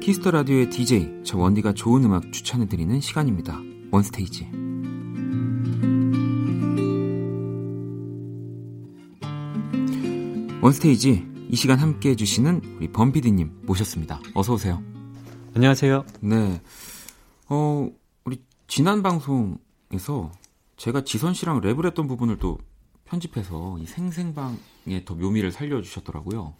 Kiss 0.00 0.18
the 0.18 0.32
Radio의 0.32 0.70
DJ 0.70 1.22
저 1.22 1.38
원디가 1.38 1.74
좋은 1.74 2.02
음악 2.02 2.32
추천해 2.32 2.66
드리는 2.66 3.00
시간입니다. 3.00 3.60
One 3.92 4.15
Stage. 4.15 4.61
One 10.62 10.86
Stage 10.86 11.26
이 11.50 11.56
시간 11.56 11.80
함께 11.80 12.10
해주시는 12.10 12.76
우리 12.76 12.92
범피디님 12.92 13.62
모셨습니다. 13.62 14.20
어서 14.32 14.54
오세요. 14.54 14.80
안녕하세요. 15.56 16.04
네. 16.20 16.62
어, 17.48 17.90
우리 18.24 18.40
지난 18.68 19.02
방송에서 19.02 20.30
제가 20.76 21.02
지선 21.02 21.34
씨랑 21.34 21.62
랩을 21.62 21.86
했던 21.86 22.06
부분을 22.06 22.38
또 22.38 22.58
편집해서 23.06 23.76
이 23.80 23.86
생생방에 23.86 25.04
더 25.04 25.16
묘미를 25.16 25.50
살려주셨더라고요. 25.50 26.54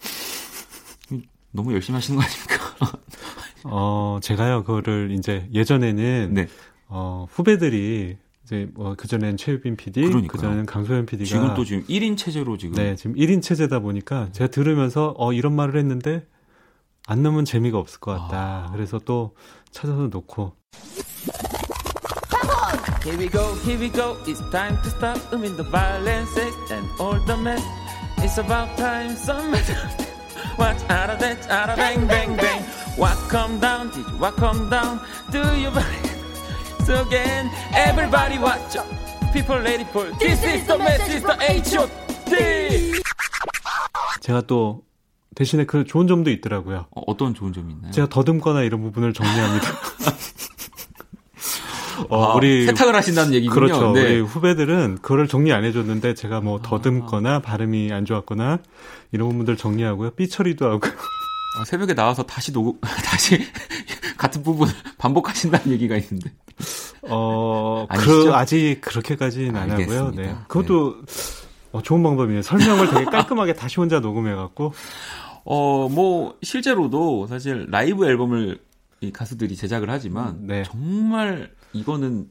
너무 1.53 1.73
열심히 1.73 1.95
하시는 1.95 2.19
거 2.19 2.27
아닙니까? 2.27 2.99
어, 3.71 4.19
제가요, 4.21 4.65
그거를 4.65 5.13
이제 5.13 5.49
예전에는 5.55 6.35
네. 6.35 6.49
어, 6.89 7.29
후배들이 7.31 8.17
이제 8.45 8.69
뭐 8.75 8.95
그전엔 8.95 9.37
최유빈 9.37 9.77
PD, 9.77 10.27
그전에는 10.27 10.67
강소연 10.67 11.07
PD가 11.07 11.29
지금 11.29 11.55
또 11.55 11.65
지금 11.65 11.85
1인 11.85 12.17
체제로 12.17 12.57
지금 12.57 12.75
네, 12.75 12.97
지금 12.97 13.15
1인 13.15 13.41
체제다 13.41 13.79
보니까 13.79 14.31
제가 14.33 14.51
들으면서 14.51 15.15
어 15.17 15.33
이런 15.33 15.55
말을 15.55 15.77
했는데 15.77 16.27
안 17.07 17.23
넣으면 17.23 17.45
재미가 17.45 17.79
없을 17.79 18.01
것 18.01 18.13
같다. 18.13 18.67
아. 18.69 18.73
그래서 18.73 18.99
또 18.99 19.35
찾아서 19.71 20.09
놓고 20.09 20.57
Here 23.05 23.19
we 23.19 23.29
go, 23.29 23.55
here 23.65 23.81
we 23.81 23.91
go. 23.91 24.17
It's 24.27 24.39
time 24.51 24.81
to 24.83 24.91
stop. 24.91 25.19
I 25.33 25.37
mean 25.37 25.57
the 25.57 25.69
violence 25.69 26.39
and 26.39 26.87
all 27.01 27.19
the 27.27 27.37
mess. 27.37 27.63
It's 28.19 28.39
about 28.39 28.77
time 28.77 29.17
some 29.17 29.51
Watch 30.57 30.83
out 30.89 31.11
of 31.11 31.19
that, 31.19 31.51
out 31.51 31.71
of 31.71 31.77
bang, 31.77 32.07
bang, 32.07 32.37
bang. 32.37 32.63
What 32.97 33.17
come 33.29 33.59
down? 33.59 33.91
Did 33.91 34.07
you 34.07 34.19
what 34.19 34.37
come 34.37 34.71
down? 34.71 35.01
Do 35.33 35.43
you 35.59 35.71
again. 36.89 37.51
Everybody 37.75 38.39
watch 38.39 38.77
out. 38.77 38.87
People 39.33 39.59
ready 39.59 39.85
for 39.85 40.05
this 40.19 40.43
is 40.45 40.67
the 40.67 40.79
message, 40.79 41.23
the 41.23 41.37
H.O.T. 41.41 43.03
제가 44.21 44.43
또 44.43 44.83
대신에 45.35 45.65
그 45.65 45.85
좋은 45.85 46.07
점도 46.07 46.31
있더라고요. 46.31 46.87
어, 46.91 47.17
떤 47.17 47.35
좋은 47.35 47.53
점이 47.53 47.73
있나요? 47.73 47.93
제가 47.93 48.09
더듬거나 48.09 48.63
이런 48.63 48.83
부분을 48.83 49.13
정리합니다. 49.13 49.69
어, 52.09 52.25
아, 52.25 52.35
우리 52.35 52.67
세탁을 52.67 52.95
하신다는 52.95 53.35
얘기군요. 53.35 53.55
그렇죠. 53.55 53.93
네. 53.93 54.03
우리 54.03 54.21
후배들은 54.21 54.99
그거를 55.03 55.29
정리 55.29 55.53
안 55.53 55.65
해줬는데 55.65 56.15
제가 56.15 56.41
뭐 56.41 56.61
더듬거나 56.63 57.41
발음이 57.41 57.93
안 57.93 58.05
좋았거나 58.05 58.59
이런 59.13 59.29
부분들 59.29 59.57
정리하고요. 59.57 60.13
삐처리도 60.13 60.67
하고. 60.67 60.81
아, 61.59 61.65
새벽에 61.65 61.95
나와서 61.95 62.23
다시 62.23 62.53
녹음, 62.53 62.79
다시 63.05 63.47
같은 64.17 64.43
부분 64.43 64.69
반복하신다는 64.99 65.71
얘기가 65.73 65.97
있는데. 65.97 66.33
어, 67.03 67.87
그, 67.91 68.33
아직 68.35 68.81
그렇게까지는 68.81 69.57
안 69.57 69.71
하고요. 69.71 70.11
네. 70.11 70.35
그것도, 70.49 71.05
네. 71.07 71.13
어, 71.73 71.83
좋은 71.83 72.03
방법이네요. 72.03 72.43
설명을 72.43 72.91
되게 72.91 73.05
깔끔하게 73.05 73.55
다시 73.55 73.77
혼자 73.81 74.01
녹음해갖고. 74.01 74.73
어, 75.45 75.89
뭐, 75.89 76.37
실제로도 76.43 77.27
사실 77.27 77.67
라이브 77.71 78.07
앨범을 78.07 78.59
이 79.01 79.11
가수들이 79.13 79.57
제작을 79.57 79.91
하지만, 79.91 80.47
네. 80.47 80.63
정말 80.65 81.51
이거는 81.73 82.29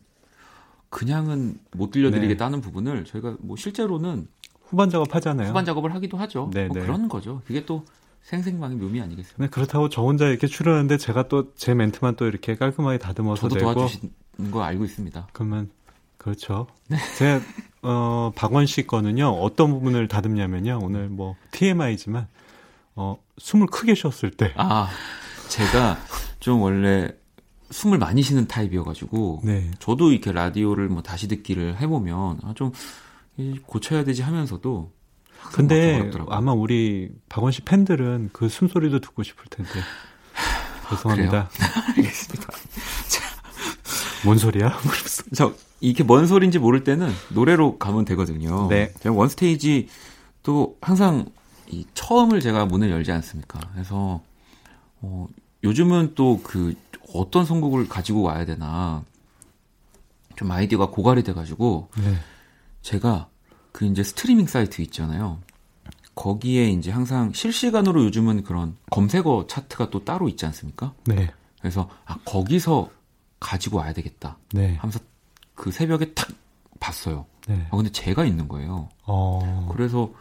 그냥은 0.90 1.58
못 1.72 1.92
들려드리겠다는 1.92 2.60
네. 2.60 2.62
부분을 2.62 3.06
저희가 3.06 3.38
뭐 3.40 3.56
실제로는 3.58 4.28
후반 4.62 4.90
작업 4.90 5.16
하잖아요. 5.16 5.50
후반 5.50 5.66
작업을 5.66 5.94
하기도 5.96 6.18
하죠. 6.18 6.50
네, 6.54 6.68
뭐 6.68 6.76
네. 6.78 6.82
그런 6.84 7.08
거죠. 7.10 7.42
그게 7.46 7.66
또 7.66 7.86
생생방의 8.24 8.78
묘미 8.78 9.02
아니겠습니까? 9.02 9.44
네, 9.44 9.50
그렇다고 9.50 9.90
저 9.90 10.02
혼자 10.04 10.28
이렇게 10.28 10.48
출연하는데 10.48 10.98
제가 10.98 11.28
또 11.28 11.54
제 11.56 11.74
멘트만 11.74 12.16
또 12.16 12.28
이렇게 12.28 12.56
깔끔하게 12.56 12.98
다듬어서 13.00 13.42
저도 13.50 13.56
되고 13.56 13.74
도와주신 13.74 14.12
거 14.52 14.64
알고 14.64 14.86
있습니다. 14.86 15.28
그러면 15.34 15.70
그렇죠. 16.18 16.68
네. 16.88 16.98
제가 17.18 17.42
어 17.82 18.32
박원 18.36 18.68
씨 18.68 18.86
거는요 18.86 19.28
어떤 19.28 19.72
부분을 19.72 20.08
다듬냐면요 20.08 20.80
오늘 20.84 21.10
뭐 21.10 21.36
TMI지만 21.52 22.28
어 22.96 23.18
숨을 23.38 23.68
크게 23.68 23.96
쉬었을 23.96 24.32
때. 24.32 24.54
아 24.56 24.88
제가 25.50 25.98
좀 26.40 26.62
원래 26.62 27.12
숨을 27.72 27.98
많이 27.98 28.22
쉬는 28.22 28.48
타입이어가지고 28.48 29.42
네. 29.44 29.72
저도 29.80 30.12
이렇게 30.12 30.32
라디오를 30.32 30.90
뭐 30.90 31.02
다시 31.02 31.28
듣기를 31.28 31.80
해보면 31.82 32.40
아, 32.44 32.54
좀 32.56 32.72
고쳐야 33.66 34.04
되지 34.04 34.22
하면서도 34.22 34.92
근데 35.52 36.12
아마 36.30 36.54
우리 36.54 37.10
박원 37.30 37.52
씨 37.52 37.62
팬들은 37.62 38.30
그 38.34 38.50
숨소리도 38.50 39.00
듣고 39.00 39.24
싶을 39.24 39.46
텐데 39.50 39.72
죄송합니다. 40.90 41.50
알겠습니다. 41.98 42.48
뭔 44.26 44.38
소리야? 44.38 44.78
저 45.36 45.54
이게 45.80 46.04
뭔 46.04 46.28
소리인지 46.28 46.60
모를 46.60 46.84
때는 46.84 47.12
노래로 47.30 47.78
가면 47.80 48.06
되거든요. 48.06 48.68
네. 48.70 48.94
제가 49.00 49.16
원 49.16 49.30
스테이지 49.30 49.90
또 50.44 50.78
항상 50.82 51.26
이 51.68 51.86
처음을 51.94 52.40
제가 52.40 52.66
문을 52.66 52.92
열지 52.92 53.12
않습니까? 53.12 53.60
그래서 53.74 54.22
어, 55.02 55.28
요즘은 55.64 56.14
또 56.16 56.40
그 56.44 56.76
어떤 57.14 57.46
선곡을 57.46 57.90
가지고 57.90 58.22
와야 58.22 58.46
되나 58.46 59.04
좀 60.36 60.52
아이디어가 60.52 60.88
고갈이 60.88 61.24
돼가지고 61.24 61.90
네. 61.98 62.16
제가 62.82 63.28
그 63.72 63.86
이제 63.86 64.04
스트리밍 64.04 64.48
사이트 64.48 64.82
있잖아요. 64.82 65.40
거기에 66.16 66.70
이제 66.70 66.92
항상 66.92 67.32
실시간으로 67.34 68.04
요즘은 68.06 68.44
그런 68.44 68.76
검색어 68.90 69.46
차트가 69.48 69.90
또 69.90 70.04
따로 70.04 70.28
있지 70.30 70.46
않습니까? 70.46 70.94
네. 71.06 71.32
그래서 71.60 71.90
아 72.06 72.18
거기서 72.26 72.90
가지고 73.40 73.78
와야 73.78 73.94
되겠다. 73.94 74.38
네. 74.54 74.76
하면서 74.76 75.00
그 75.56 75.72
새벽에 75.72 76.14
탁 76.14 76.28
봤어요. 76.80 77.26
네. 77.48 77.66
아 77.72 77.76
근데 77.78 77.92
제가 77.92 78.26
있는 78.26 78.48
거예요. 78.48 78.90
어. 79.06 79.70
그래서 79.72 80.12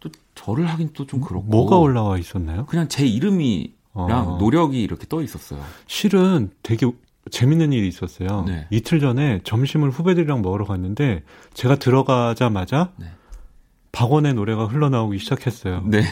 또 0.00 0.08
저를 0.34 0.66
하긴 0.68 0.92
또 0.94 1.04
좀 1.06 1.20
그렇고. 1.20 1.46
뭐가 1.46 1.76
올라와 1.76 2.18
있었나요? 2.18 2.66
그냥 2.66 2.88
제 2.88 3.06
이름이 3.06 3.74
랑 3.94 4.34
어. 4.34 4.38
노력이 4.38 4.80
이렇게 4.82 5.06
떠 5.08 5.22
있었어요. 5.22 5.62
실은 5.86 6.50
되게 6.62 6.90
재밌는 7.30 7.72
일이 7.72 7.88
있었어요. 7.88 8.44
네. 8.46 8.66
이틀 8.70 9.00
전에 9.00 9.40
점심을 9.44 9.90
후배들이랑 9.90 10.42
먹으러 10.42 10.64
갔는데 10.64 11.22
제가 11.54 11.76
들어가자마자 11.76 12.92
네. 12.96 13.06
박원의 13.92 14.34
노래가 14.34 14.66
흘러나오기 14.66 15.18
시작했어요. 15.18 15.82
네. 15.86 16.04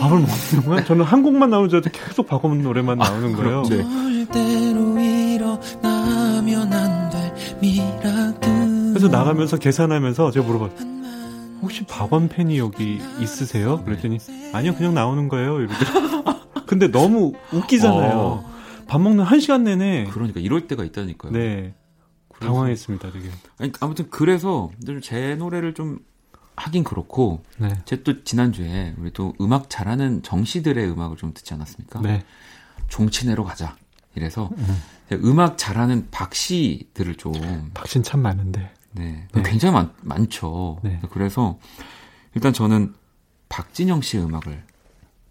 밥을 0.00 0.18
먹는 0.18 0.68
거야? 0.68 0.84
저는 0.84 1.04
한국만 1.04 1.50
나오는 1.50 1.68
줄 1.68 1.76
알았는데 1.78 1.96
계속 1.96 2.26
박원 2.26 2.60
노래만 2.62 3.00
아, 3.00 3.08
나오는 3.08 3.32
거예요. 3.34 3.62
네. 3.70 3.84
그래서 8.92 9.08
나가면서 9.08 9.56
계산하면서 9.58 10.32
제가 10.32 10.46
물어봤어요. 10.46 11.01
혹시 11.62 11.84
박원 11.84 12.28
팬이 12.28 12.58
여기 12.58 13.00
있으세요? 13.20 13.82
그랬더니 13.84 14.18
아니요 14.52 14.74
그냥 14.74 14.94
나오는 14.94 15.28
거예요 15.28 15.60
이러더라고요. 15.60 16.42
근데 16.66 16.90
너무 16.90 17.32
웃기잖아요. 17.52 18.18
어. 18.18 18.52
밥 18.86 19.00
먹는 19.00 19.24
한 19.24 19.40
시간 19.40 19.64
내내. 19.64 20.08
그러니까 20.10 20.40
이럴 20.40 20.66
때가 20.66 20.84
있다니까요. 20.84 21.32
네. 21.32 21.74
그래서, 22.28 22.52
당황했습니다, 22.52 23.12
되게. 23.12 23.30
아니, 23.58 23.72
아무튼 23.80 24.08
그래서 24.10 24.70
제 25.02 25.34
노래를 25.34 25.74
좀 25.74 25.98
하긴 26.56 26.84
그렇고, 26.84 27.42
네. 27.58 27.68
제또 27.84 28.24
지난주에 28.24 28.94
우리 28.98 29.12
또 29.12 29.34
음악 29.40 29.70
잘하는 29.70 30.22
정씨들의 30.22 30.90
음악을 30.90 31.16
좀 31.16 31.32
듣지 31.32 31.54
않았습니까? 31.54 32.00
네. 32.00 32.22
종친회로 32.88 33.44
가자. 33.44 33.76
이래서 34.14 34.50
음. 34.58 35.38
악 35.40 35.56
잘하는 35.56 36.08
박씨들을 36.10 37.16
좀. 37.16 37.32
박씨는 37.74 38.02
참 38.04 38.20
많은데. 38.20 38.70
네. 38.92 39.26
네. 39.32 39.42
굉장히 39.42 39.74
많, 39.74 39.92
많죠. 40.02 40.78
네. 40.82 41.00
그래서 41.10 41.58
일단 42.34 42.52
저는 42.52 42.94
박진영 43.48 44.00
씨의 44.02 44.24
음악을 44.24 44.62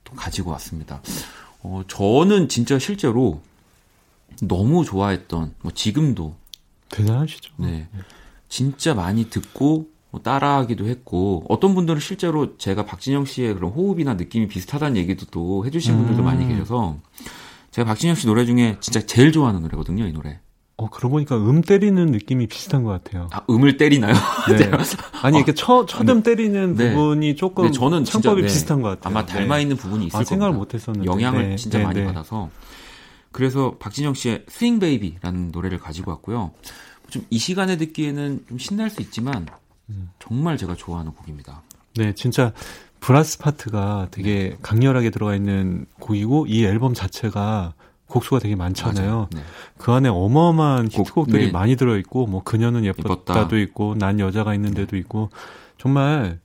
또 0.04 0.14
가지고 0.14 0.52
왔습니다. 0.52 1.02
어, 1.64 1.84
저는 1.88 2.50
진짜 2.50 2.80
실제로 2.80 3.42
너무 4.42 4.84
좋아했던, 4.86 5.56
뭐 5.62 5.72
지금도. 5.72 6.36
대단하시죠. 6.90 7.54
네. 7.58 7.88
진짜 8.50 8.94
많이 8.94 9.30
듣고 9.30 9.90
뭐 10.10 10.22
따라하기도 10.22 10.88
했고, 10.88 11.46
어떤 11.48 11.74
분들은 11.74 12.00
실제로 12.00 12.58
제가 12.58 12.86
박진영 12.86 13.26
씨의 13.26 13.56
그런 13.56 13.72
호흡이나 13.72 14.16
느낌이 14.16 14.48
비슷하다는 14.48 14.98
얘기도 14.98 15.26
또 15.28 15.66
해주신 15.66 15.96
분들도 15.96 16.22
음. 16.22 16.26
많이 16.26 16.48
계셔서, 16.48 16.98
제가 17.72 17.88
박진영 17.88 18.16
씨 18.16 18.28
노래 18.28 18.46
중에 18.46 18.78
진짜 18.82 19.00
제일 19.02 19.32
좋아하는 19.32 19.62
노래거든요, 19.62 20.06
이 20.06 20.12
노래. 20.12 20.40
어, 20.78 20.90
그러고 20.90 21.16
보니까 21.16 21.38
음 21.38 21.62
때리는 21.62 22.08
느낌이 22.08 22.48
비슷한 22.48 22.84
것 22.84 22.90
같아요. 22.90 23.30
아, 23.32 23.42
음을 23.50 23.78
때리나요? 23.78 24.14
네. 24.50 24.72
아니, 25.22 25.38
이렇게 25.38 25.54
쳐, 25.54 25.86
쳐듬 25.86 26.24
때리는 26.24 26.76
네. 26.76 26.94
부분이 26.94 27.36
조금 27.36 27.66
네, 27.66 27.72
저는 27.72 28.04
창법이 28.04 28.42
네. 28.42 28.48
비슷한 28.48 28.82
것 28.82 28.90
같아요. 28.90 29.12
아마 29.12 29.26
닮아 29.26 29.60
있는 29.60 29.78
부분이 29.78 30.08
있을 30.08 30.20
아, 30.20 30.24
생각을 30.24 30.56
못 30.56 30.74
했었는데. 30.74 31.06
영향을 31.06 31.50
네. 31.50 31.56
진짜 31.56 31.78
네, 31.78 31.84
많이 31.84 32.04
받아서. 32.04 32.50
그래서 33.32 33.76
박진영 33.80 34.14
씨의 34.14 34.46
스윙 34.48 34.80
베이비라는 34.80 35.52
노래를 35.52 35.78
가지고 35.78 36.12
왔고요. 36.12 36.52
좀 37.12 37.26
이 37.30 37.38
시간에 37.38 37.78
듣기에는 37.78 38.46
좀 38.48 38.58
신날 38.58 38.90
수 38.90 39.02
있지만 39.02 39.46
음. 39.90 40.10
정말 40.20 40.58
제가 40.58 40.76
좋아하는 40.76 41.12
곡입니다. 41.14 41.62
네, 41.96 42.14
진짜 42.16 42.54
브라스 43.02 43.40
파트가 43.40 44.08
되게 44.12 44.58
강렬하게 44.62 45.10
들어가 45.10 45.36
있는 45.36 45.86
곡이고 46.00 46.48
이 46.48 46.64
앨범 46.66 46.94
자체가 46.94 47.74
곡수가 48.12 48.40
되게 48.40 48.56
많잖아요. 48.56 49.30
네. 49.32 49.42
그 49.78 49.92
안에 49.92 50.10
어마어마한 50.10 50.90
히트곡들이 50.92 51.48
네. 51.48 51.52
많이 51.52 51.76
들어있고, 51.76 52.28
뭐, 52.28 52.44
그녀는 52.44 52.86
예뻤다도 52.86 53.20
예뻤다. 53.24 53.58
있고, 53.58 53.96
난 53.96 54.20
여자가 54.20 54.54
있는 54.54 54.74
데도 54.74 54.98
있고, 54.98 55.30
정말 55.78 56.40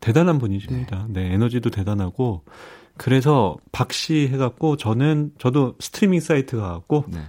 대단한 0.00 0.38
분이십니다. 0.38 1.06
네. 1.08 1.22
네, 1.28 1.34
에너지도 1.34 1.70
대단하고, 1.70 2.42
그래서 2.96 3.56
박씨 3.70 4.28
해갖고, 4.32 4.76
저는, 4.76 5.32
저도 5.38 5.76
스트리밍 5.78 6.20
사이트 6.20 6.56
가갖고, 6.56 7.04
네. 7.08 7.20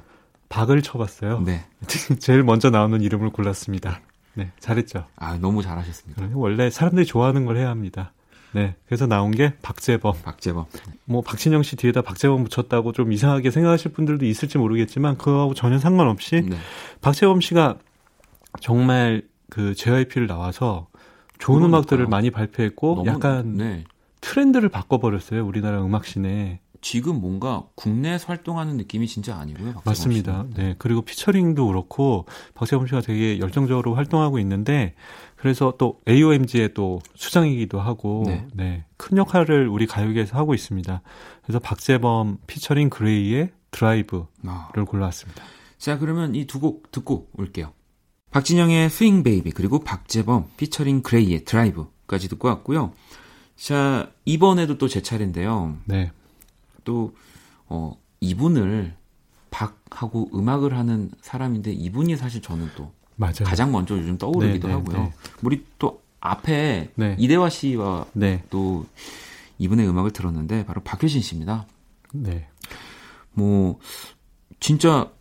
박을 0.50 0.82
쳐봤어요. 0.82 1.42
네. 1.42 1.66
제일 2.20 2.44
먼저 2.44 2.70
나오는 2.70 3.02
이름을 3.02 3.32
골랐습니다. 3.32 4.02
네, 4.36 4.52
잘했죠. 4.60 5.06
아, 5.16 5.38
너무 5.38 5.62
잘하셨습니다. 5.62 6.30
원래 6.34 6.70
사람들이 6.70 7.06
좋아하는 7.06 7.46
걸 7.46 7.58
해야 7.58 7.70
합니다. 7.70 8.14
네. 8.54 8.76
그래서 8.86 9.08
나온 9.08 9.32
게 9.32 9.54
박재범. 9.62 10.14
박재범. 10.24 10.66
뭐 11.06 11.22
박진영 11.22 11.64
씨 11.64 11.76
뒤에다 11.76 12.02
박재범 12.02 12.44
붙였다고 12.46 12.92
좀 12.92 13.12
이상하게 13.12 13.52
생각하실 13.52 13.92
분들도 13.94 14.26
있을지 14.26 14.58
모르겠지만 14.58 15.18
그거하고 15.18 15.54
전혀 15.54 15.80
상관없이 15.80 16.44
네. 16.48 16.58
박재범 17.02 17.42
씨가 17.42 17.78
정말 18.62 19.24
그 19.50 19.74
JYP를 19.76 20.28
나와서 20.28 20.88
좋은 21.40 21.60
그러니까요. 21.60 21.80
음악들을 21.80 22.08
많이 22.08 22.32
발표했고 22.32 23.04
약간 23.06 23.58
네. 23.58 23.84
트렌드를 24.22 24.70
바꿔버렸어요. 24.70 25.46
우리나라 25.46 25.84
음악 25.84 26.06
씬에. 26.06 26.60
지금 26.84 27.22
뭔가 27.22 27.64
국내에서 27.76 28.28
활동하는 28.28 28.78
느낌이 28.78 29.08
진짜 29.08 29.38
아니고요. 29.38 29.82
맞습니다. 29.86 30.46
네. 30.54 30.64
네. 30.64 30.76
그리고 30.78 31.02
피처링도 31.02 31.66
그렇고 31.66 32.26
박재범 32.54 32.86
씨가 32.88 33.02
되게 33.02 33.40
열정적으로 33.40 33.96
활동하고 33.96 34.38
있는데 34.40 34.94
그래서 35.38 35.74
또 35.80 36.02
AOMG의 36.08 36.74
또 36.74 37.00
수장이기도 37.16 37.80
하고 37.80 38.24
네. 38.28 38.46
네. 38.54 38.86
큰 38.98 39.18
역할을 39.18 39.68
우리 39.70 39.88
가요계에서 39.88 40.38
하고 40.38 40.54
있습니다. 40.54 41.02
그래서 41.42 41.60
박재범 41.60 42.40
피처링 42.48 42.90
그레이의 42.90 43.52
Drive를 43.72 44.26
아. 44.46 44.70
골라왔습니다. 44.86 45.42
자, 45.78 45.98
그러면 45.98 46.36
이 46.36 46.46
두 46.46 46.60
곡 46.60 46.92
듣고 46.92 47.30
올게요. 47.38 47.72
박진영의 48.32 48.90
Swing 48.90 49.24
Baby 49.24 49.52
그리고 49.52 49.80
박재범 49.80 50.50
피처링 50.58 51.02
그레이의 51.02 51.46
Drive까지 51.46 52.28
듣고 52.30 52.50
왔고요. 52.50 52.92
자, 53.56 54.12
이번에도 54.26 54.78
또 54.78 54.88
제 54.88 55.02
차례인데요. 55.02 55.78
네. 55.86 56.12
또 56.84 57.16
어, 57.68 57.98
이분을 58.20 58.96
박하고 59.50 60.30
음악을 60.34 60.78
하는 60.78 61.12
사람인데 61.22 61.72
이분이 61.72 62.18
사실 62.18 62.42
저는 62.42 62.70
또 62.76 62.92
맞아요. 63.16 63.44
가장 63.46 63.72
먼저 63.72 63.98
요즘 63.98 64.18
떠오르기도 64.18 64.68
네, 64.68 64.74
네, 64.74 64.80
하고요. 64.80 64.98
네. 64.98 65.14
우리 65.44 65.66
또 65.78 66.02
앞에 66.20 66.92
네. 66.96 67.16
이대화 67.20 67.50
씨와 67.50 68.08
네. 68.14 68.44
또 68.50 68.86
이분의 69.60 69.88
음악을 69.88 70.12
들었는데 70.12 70.66
바로 70.66 70.82
박효신 70.82 71.22
씨입니다. 71.22 71.68
네. 72.14 72.48
뭐 73.32 73.80
진짜 74.60 75.12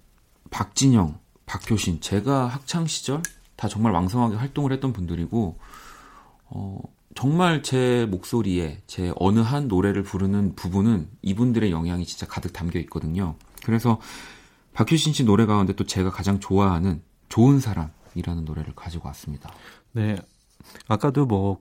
박진영 0.51 1.23
박효신, 1.53 2.01
제가 2.01 2.47
학창 2.47 2.87
시절 2.87 3.23
다 3.57 3.69
정말 3.69 3.93
왕성하게 3.93 4.37
활동을 4.37 4.73
했던 4.73 4.93
분들이고, 4.95 5.59
어, 6.47 6.81
정말 7.15 7.63
제 7.63 8.07
목소리에 8.11 8.83
제 8.87 9.13
어느 9.17 9.41
한 9.41 9.69
노래를 9.69 10.03
부르는 10.03 10.55
부분은 10.55 11.09
이분들의 11.23 11.71
영향이 11.71 12.05
진짜 12.07 12.27
가득 12.27 12.53
담겨 12.53 12.79
있거든요. 12.81 13.35
그래서 13.65 14.01
박효신 14.75 15.13
씨 15.13 15.25
노래 15.25 15.47
가운데 15.47 15.75
또 15.75 15.85
제가 15.85 16.11
가장 16.11 16.41
좋아하는 16.41 17.03
좋은 17.29 17.61
사람이라는 17.61 18.45
노래를 18.45 18.75
가지고 18.75 19.09
왔습니다. 19.09 19.51
네. 19.93 20.17
아까도 20.89 21.27
뭐 21.27 21.61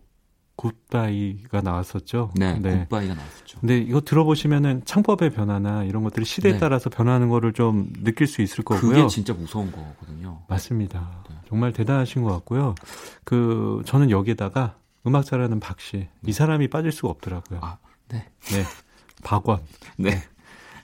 굿바이가 0.55 1.61
나왔었죠. 1.61 2.31
네, 2.35 2.57
네. 2.59 2.85
굿바이가 2.85 3.15
나왔었죠. 3.15 3.59
근데 3.59 3.79
이거 3.79 3.99
들어보시면은 4.01 4.83
창법의 4.85 5.31
변화나 5.31 5.83
이런 5.83 6.03
것들이 6.03 6.25
시대에 6.25 6.53
네. 6.53 6.57
따라서 6.59 6.89
변하는 6.89 7.29
거를 7.29 7.53
좀 7.53 7.91
느낄 8.03 8.27
수 8.27 8.41
있을 8.41 8.63
거고요. 8.63 8.91
그게 8.91 9.07
진짜 9.07 9.33
무서운 9.33 9.71
거거든요. 9.71 10.41
맞습니다. 10.47 11.23
네. 11.29 11.35
정말 11.49 11.73
대단하신 11.73 12.21
것 12.21 12.31
같고요. 12.31 12.75
그 13.23 13.81
저는 13.85 14.11
여기에다가 14.11 14.75
음악 15.07 15.25
잘하는 15.25 15.59
박씨 15.59 15.97
네. 15.97 16.09
이 16.27 16.31
사람이 16.33 16.67
빠질 16.69 16.91
수가 16.91 17.09
없더라고요. 17.09 17.59
아, 17.61 17.77
네. 18.09 18.29
네. 18.51 18.63
박원. 19.23 19.61
네. 19.97 20.21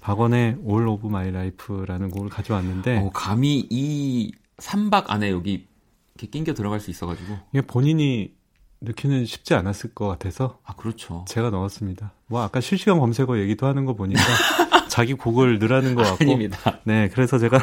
박원의 0.01 0.57
All 0.67 0.87
of 0.87 1.07
My 1.07 1.27
Life라는 1.29 2.09
곡을 2.09 2.29
가져왔는데 2.29 2.99
어, 2.99 3.09
감히 3.13 3.67
이 3.69 4.31
3박 4.57 5.05
안에 5.09 5.31
여기 5.31 5.67
이렇게 6.15 6.27
낑겨 6.31 6.53
들어갈 6.53 6.79
수 6.79 6.89
있어가지고 6.89 7.37
이게 7.51 7.61
본인이 7.61 8.33
넣기는 8.79 9.25
쉽지 9.25 9.53
않았을 9.53 9.93
것 9.93 10.07
같아서 10.07 10.59
아 10.63 10.75
그렇죠. 10.75 11.25
제가 11.27 11.49
넣었습니다. 11.49 12.13
뭐 12.27 12.41
아까 12.41 12.61
실시간 12.61 12.99
검색어 12.99 13.39
얘기도 13.39 13.65
하는 13.67 13.85
거 13.85 13.95
보니까 13.95 14.21
자기 14.87 15.13
곡을 15.13 15.59
넣으라는 15.59 15.95
것 15.95 16.03
같고 16.03 16.23
아닙니다. 16.23 16.79
네, 16.85 17.09
그래서 17.09 17.37
제가 17.37 17.57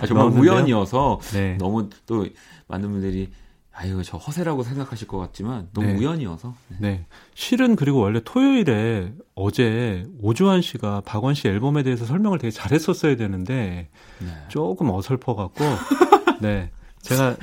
아, 0.00 0.06
정말 0.06 0.26
넣었는데요. 0.26 0.52
우연이어서 0.52 1.20
네. 1.34 1.56
너무 1.58 1.88
또 2.06 2.26
많은 2.68 2.90
분들이 2.90 3.30
아유 3.74 4.02
저 4.04 4.16
허세라고 4.16 4.62
생각하실 4.62 5.08
것 5.08 5.18
같지만 5.18 5.68
너무 5.72 5.88
네. 5.88 5.94
우연이어서 5.94 6.54
네. 6.68 6.76
네. 6.80 7.06
실은 7.34 7.74
그리고 7.76 7.98
원래 7.98 8.20
토요일에 8.24 9.12
어제 9.34 10.06
오주환 10.20 10.62
씨가 10.62 11.02
박원 11.04 11.34
씨 11.34 11.48
앨범에 11.48 11.82
대해서 11.82 12.04
설명을 12.06 12.38
되게 12.38 12.50
잘했었어야 12.50 13.16
되는데 13.16 13.88
네. 14.20 14.28
조금 14.48 14.90
어설퍼 14.90 15.34
갖고 15.34 15.64
네 16.40 16.70
제가 17.02 17.36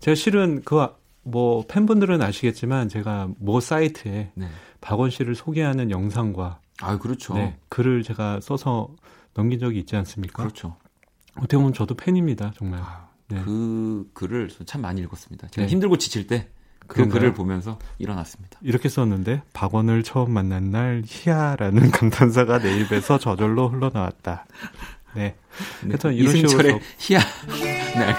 제가 0.00 0.14
실은 0.14 0.62
그 0.62 1.04
뭐 1.24 1.64
팬분들은 1.66 2.22
아시겠지만 2.22 2.88
제가 2.88 3.28
모 3.38 3.60
사이트에 3.60 4.30
네. 4.34 4.48
박원 4.80 5.10
씨를 5.10 5.34
소개하는 5.34 5.90
영상과 5.90 6.60
아 6.80 6.98
그렇죠 6.98 7.34
네, 7.34 7.56
글을 7.68 8.02
제가 8.02 8.40
써서 8.40 8.90
넘긴 9.32 9.58
적이 9.58 9.80
있지 9.80 9.96
않습니까? 9.96 10.42
그렇죠. 10.42 10.76
어떻게 11.36 11.56
보면 11.56 11.72
저도 11.72 11.94
팬입니다 11.96 12.52
정말. 12.56 12.80
아. 12.80 13.08
네. 13.34 13.42
그 13.44 14.10
글을 14.14 14.50
참 14.66 14.80
많이 14.82 15.00
읽었습니다. 15.02 15.48
제가 15.48 15.66
네. 15.66 15.70
힘들고 15.72 15.98
지칠 15.98 16.26
때 16.26 16.48
그 16.86 17.08
글을 17.08 17.32
보면서 17.32 17.78
일어났습니다. 17.98 18.58
이렇게 18.62 18.88
썼는데 18.88 19.42
박원을 19.52 20.02
처음 20.02 20.32
만난 20.32 20.70
날 20.70 21.02
희야라는 21.06 21.90
감탄사가 21.90 22.58
내 22.62 22.78
입에서 22.80 23.18
저절로 23.18 23.68
흘러나왔다. 23.68 24.46
네. 25.14 25.22
네. 25.82 25.88
하여튼 25.88 26.14
이런 26.14 26.32
식으로 26.34 26.80
희야. 26.98 27.20
네, 27.94 28.14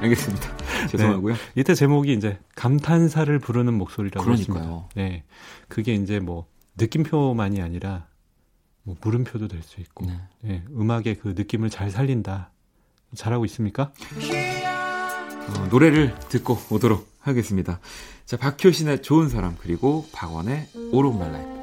알겠습니다. 0.00 0.56
죄송하고요. 0.88 1.34
네. 1.34 1.40
이때 1.56 1.74
제목이 1.74 2.12
이제 2.14 2.38
감탄사를 2.54 3.38
부르는 3.38 3.74
목소리라고 3.74 4.24
그러니까요. 4.24 4.56
했습니다. 4.58 4.88
네. 4.94 5.24
그게 5.68 5.94
이제 5.94 6.20
뭐 6.20 6.46
느낌표만이 6.78 7.60
아니라 7.60 8.06
뭐 8.82 8.96
물음표도 9.00 9.48
될 9.48 9.62
수 9.62 9.80
있고 9.80 10.06
네. 10.06 10.20
네. 10.40 10.64
음악의 10.70 11.16
그 11.20 11.34
느낌을 11.36 11.70
잘 11.70 11.90
살린다. 11.90 12.52
잘하고 13.14 13.44
있습니까? 13.46 13.92
어, 15.48 15.66
노래를 15.70 16.14
듣고 16.28 16.58
오도록 16.70 17.08
하겠습니다. 17.20 17.80
자, 18.24 18.36
박효신의 18.36 19.02
좋은 19.02 19.28
사람 19.28 19.56
그리고 19.60 20.06
박원의 20.12 20.68
오롯말라이 20.92 21.55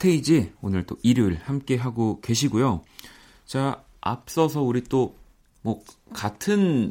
스테이지 0.00 0.52
오늘 0.62 0.84
또 0.84 0.96
일요일 1.02 1.38
함께 1.44 1.76
하고 1.76 2.20
계시고요. 2.20 2.82
자, 3.46 3.82
앞서서 4.00 4.62
우리 4.62 4.82
또 4.82 5.20
뭐 5.62 5.82
같은 6.12 6.90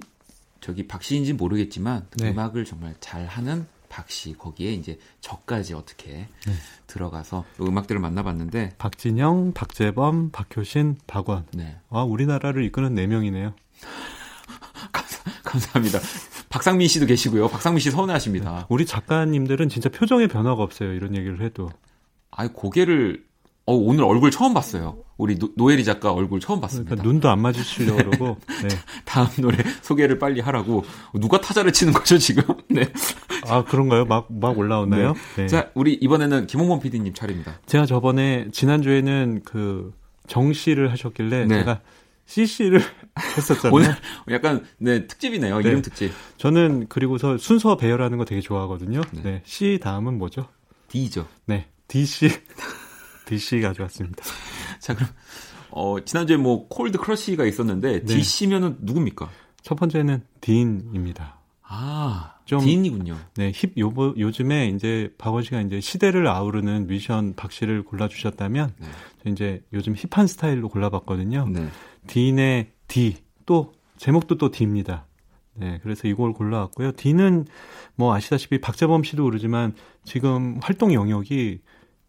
저기 0.61 0.87
박씨인지 0.87 1.33
모르겠지만 1.33 2.07
네. 2.17 2.29
음악을 2.29 2.65
정말 2.65 2.95
잘하는 2.99 3.65
박씨 3.87 4.35
거기에 4.37 4.73
이제 4.73 4.99
저까지 5.21 5.73
어떻게 5.73 6.11
네. 6.11 6.53
들어가서 6.85 7.45
음악들을 7.59 7.99
만나봤는데 7.99 8.75
박진영, 8.77 9.53
박재범, 9.53 10.29
박효신, 10.31 10.97
박원. 11.07 11.47
네. 11.53 11.77
아 11.89 12.03
우리나라를 12.03 12.63
이끄는 12.65 12.93
네 12.93 13.07
명이네요. 13.07 13.53
감사, 14.91 15.23
감사합니다. 15.43 15.99
박상민 16.49 16.87
씨도 16.87 17.07
계시고요. 17.07 17.47
박상민 17.47 17.79
씨 17.79 17.89
서운해하십니다. 17.89 18.59
네. 18.59 18.65
우리 18.69 18.85
작가님들은 18.85 19.69
진짜 19.69 19.89
표정에 19.89 20.27
변화가 20.27 20.61
없어요. 20.61 20.93
이런 20.93 21.15
얘기를 21.15 21.41
해도. 21.41 21.71
아이 22.31 22.47
고개를 22.49 23.23
어, 23.65 23.73
오늘 23.73 24.03
얼굴 24.03 24.31
처음 24.31 24.55
봤어요. 24.55 25.03
우리 25.17 25.37
노, 25.37 25.71
에리 25.71 25.83
작가 25.83 26.11
얼굴 26.11 26.39
처음 26.39 26.59
봤습니다. 26.59 26.89
그러니까 26.95 27.07
눈도 27.07 27.29
안 27.29 27.39
마주치려고 27.39 27.97
그러고. 27.97 28.37
네. 28.63 28.69
다음 29.05 29.27
노래 29.41 29.57
소개를 29.81 30.17
빨리 30.17 30.39
하라고. 30.39 30.83
누가 31.13 31.39
타자를 31.39 31.71
치는 31.71 31.93
거죠, 31.93 32.17
지금? 32.17 32.43
네. 32.67 32.91
아, 33.47 33.63
그런가요? 33.63 34.05
막, 34.05 34.25
막 34.29 34.57
올라오나요? 34.57 35.13
네. 35.35 35.43
네. 35.43 35.47
자, 35.47 35.69
우리 35.75 35.93
이번에는 35.93 36.47
김홍범 36.47 36.79
PD님 36.79 37.13
차례입니다. 37.13 37.59
제가 37.67 37.85
저번에, 37.85 38.47
지난주에는 38.51 39.41
그, 39.43 39.93
정 40.25 40.51
씨를 40.51 40.91
하셨길래 40.91 41.45
네. 41.45 41.59
제가 41.59 41.81
C씨를 42.25 42.81
했었잖아요. 43.37 43.75
오늘 43.75 43.95
약간, 44.31 44.65
네, 44.79 45.05
특집이네요. 45.05 45.59
네. 45.59 45.69
이름 45.69 45.81
특집. 45.83 46.11
저는 46.37 46.87
그리고서 46.89 47.37
순서 47.37 47.77
배열하는 47.77 48.17
거 48.17 48.25
되게 48.25 48.41
좋아하거든요. 48.41 49.01
네. 49.11 49.21
네. 49.21 49.41
C 49.45 49.79
다음은 49.79 50.17
뭐죠? 50.17 50.47
D죠. 50.87 51.27
네. 51.45 51.67
DC. 51.89 52.29
DC 53.25 53.61
가져왔습니다. 53.61 54.23
자, 54.79 54.95
그럼, 54.95 55.09
어, 55.71 55.97
지난주에 56.03 56.37
뭐, 56.37 56.67
콜드 56.69 56.97
크러쉬가 56.97 57.45
있었는데, 57.45 58.05
네. 58.05 58.05
DC면은 58.05 58.77
누굽니까? 58.79 59.29
첫 59.61 59.75
번째는 59.75 60.23
딘입니다. 60.39 61.37
아, 61.63 62.35
좀, 62.45 62.61
딘이군요. 62.61 63.17
네, 63.35 63.51
힙, 63.53 63.77
요, 63.77 63.93
요즘에 64.17 64.69
이제 64.69 65.13
박원 65.17 65.43
씨가 65.43 65.61
이제 65.61 65.79
시대를 65.81 66.27
아우르는 66.27 66.87
뮤지션 66.87 67.35
박 67.35 67.51
씨를 67.51 67.83
골라 67.83 68.07
주셨다면, 68.07 68.73
네. 68.79 68.87
저 69.23 69.29
이제 69.29 69.61
요즘 69.73 69.93
힙한 69.95 70.25
스타일로 70.27 70.69
골라 70.69 70.89
봤거든요. 70.89 71.47
네. 71.49 71.67
딘의 72.07 72.71
D, 72.87 73.17
또, 73.45 73.73
제목도 73.97 74.37
또 74.37 74.49
D입니다. 74.49 75.05
네, 75.59 75.79
그래서 75.83 76.07
이걸 76.07 76.33
골라왔고요. 76.33 76.93
D는 76.93 77.45
뭐 77.95 78.13
아시다시피 78.15 78.61
박재범 78.61 79.03
씨도 79.03 79.25
그러지만 79.25 79.73
지금 80.05 80.57
활동 80.61 80.93
영역이 80.93 81.59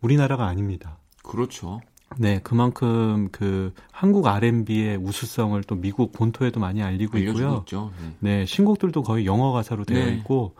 우리나라가 0.00 0.46
아닙니다. 0.46 0.98
그렇죠. 1.22 1.80
네, 2.18 2.40
그만큼 2.42 3.28
그 3.30 3.72
한국 3.92 4.26
R&B의 4.26 4.96
우수성을 4.96 5.62
또 5.64 5.76
미국 5.76 6.12
본토에도 6.12 6.58
많이 6.58 6.82
알리고 6.82 7.18
있고요. 7.18 7.58
있죠. 7.60 7.92
네. 8.00 8.14
네. 8.18 8.46
신곡들도 8.46 9.02
거의 9.02 9.26
영어 9.26 9.52
가사로 9.52 9.84
되어 9.84 10.06
네. 10.06 10.14
있고 10.16 10.56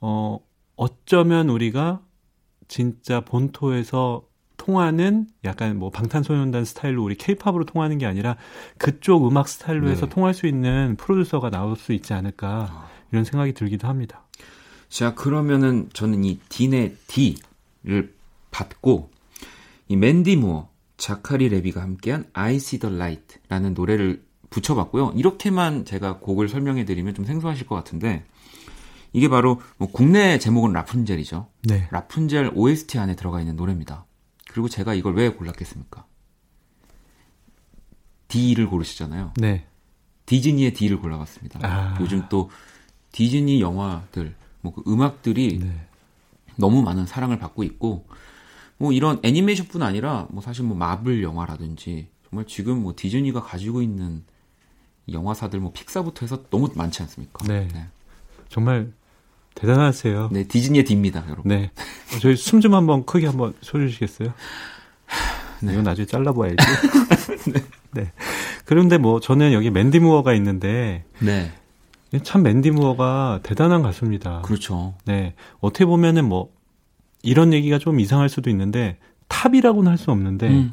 어 0.00 0.38
어쩌면 0.76 1.48
우리가 1.48 2.00
진짜 2.68 3.20
본토에서 3.20 4.22
통하는 4.56 5.26
약간 5.44 5.78
뭐 5.78 5.90
방탄소년단 5.90 6.64
스타일로 6.64 7.02
우리 7.02 7.16
케이팝으로 7.16 7.64
통하는 7.64 7.98
게 7.98 8.06
아니라 8.06 8.36
그쪽 8.78 9.26
음악 9.26 9.48
스타일로 9.48 9.88
해서 9.88 10.06
네. 10.06 10.14
통할 10.14 10.32
수 10.32 10.46
있는 10.46 10.96
프로듀서가 10.96 11.50
나올 11.50 11.76
수 11.76 11.92
있지 11.92 12.14
않을까 12.14 12.68
아. 12.70 12.88
이런 13.10 13.24
생각이 13.24 13.52
들기도 13.52 13.88
합니다. 13.88 14.24
자, 14.88 15.14
그러면은 15.14 15.88
저는 15.92 16.24
이 16.24 16.38
딘의 16.48 16.96
D를 17.08 18.14
받고 18.54 19.10
이 19.88 19.96
맨디 19.96 20.36
무어, 20.36 20.70
자카리 20.96 21.48
레비가 21.48 21.82
함께한 21.82 22.30
I 22.32 22.56
See 22.56 22.78
the 22.78 22.94
Light라는 22.94 23.74
노래를 23.74 24.24
붙여봤고요. 24.50 25.14
이렇게만 25.16 25.84
제가 25.84 26.18
곡을 26.20 26.48
설명해 26.48 26.84
드리면 26.84 27.14
좀 27.14 27.24
생소하실 27.24 27.66
것 27.66 27.74
같은데 27.74 28.24
이게 29.12 29.28
바로 29.28 29.60
뭐 29.76 29.88
국내 29.90 30.38
제목은 30.38 30.72
라푼젤이죠. 30.72 31.48
네. 31.64 31.88
라푼젤 31.90 32.52
OST 32.54 32.98
안에 32.98 33.16
들어가 33.16 33.40
있는 33.40 33.56
노래입니다. 33.56 34.06
그리고 34.48 34.68
제가 34.68 34.94
이걸 34.94 35.14
왜 35.16 35.30
골랐겠습니까? 35.30 36.06
D를 38.28 38.68
고르시잖아요. 38.68 39.34
네. 39.36 39.66
디즈니의 40.26 40.72
D를 40.74 41.00
골라봤습니다. 41.00 41.60
아. 41.62 41.98
요즘 42.00 42.22
또 42.28 42.50
디즈니 43.12 43.60
영화들, 43.60 44.34
뭐 44.60 44.72
그 44.72 44.82
음악들이 44.86 45.58
네. 45.58 45.86
너무 46.56 46.82
많은 46.82 47.06
사랑을 47.06 47.38
받고 47.38 47.64
있고, 47.64 48.06
뭐 48.78 48.92
이런 48.92 49.20
애니메이션뿐 49.22 49.82
아니라 49.82 50.26
뭐 50.30 50.42
사실 50.42 50.64
뭐 50.64 50.76
마블 50.76 51.22
영화라든지 51.22 52.08
정말 52.28 52.46
지금 52.46 52.82
뭐 52.82 52.92
디즈니가 52.96 53.42
가지고 53.42 53.82
있는 53.82 54.22
영화사들 55.10 55.60
뭐 55.60 55.72
픽사부터 55.72 56.24
해서 56.26 56.42
너무 56.50 56.68
많지 56.74 57.02
않습니까? 57.02 57.44
네. 57.46 57.68
네. 57.72 57.86
정말 58.48 58.92
대단하세요. 59.54 60.30
네, 60.32 60.44
디즈니의 60.44 60.84
D입니다, 60.84 61.24
여러분. 61.28 61.48
네. 61.48 61.70
저희 62.20 62.34
숨 62.36 62.60
좀 62.60 62.74
한번 62.74 63.04
크게 63.06 63.26
한번 63.26 63.54
소리 63.60 63.86
주시겠어요? 63.88 64.32
네. 65.62 65.72
이건 65.72 65.84
나중에 65.84 66.06
잘라봐야지. 66.06 66.56
네. 67.52 67.60
네. 67.92 68.12
그런데 68.64 68.98
뭐 68.98 69.20
저는 69.20 69.52
여기 69.52 69.70
맨디 69.70 70.00
무어가 70.00 70.34
있는데 70.34 71.04
네. 71.20 71.52
참 72.22 72.42
맨디 72.42 72.70
무어가 72.70 73.40
대단한 73.42 73.82
가수입니다. 73.82 74.42
그렇죠. 74.42 74.94
네. 75.04 75.34
어떻게 75.60 75.84
보면은 75.84 76.24
뭐 76.28 76.52
이런 77.24 77.52
얘기가 77.52 77.78
좀 77.78 77.98
이상할 78.00 78.28
수도 78.28 78.50
있는데 78.50 78.98
top이라고는 79.28 79.90
할 79.90 79.98
수 79.98 80.10
없는데 80.10 80.48
음. 80.48 80.72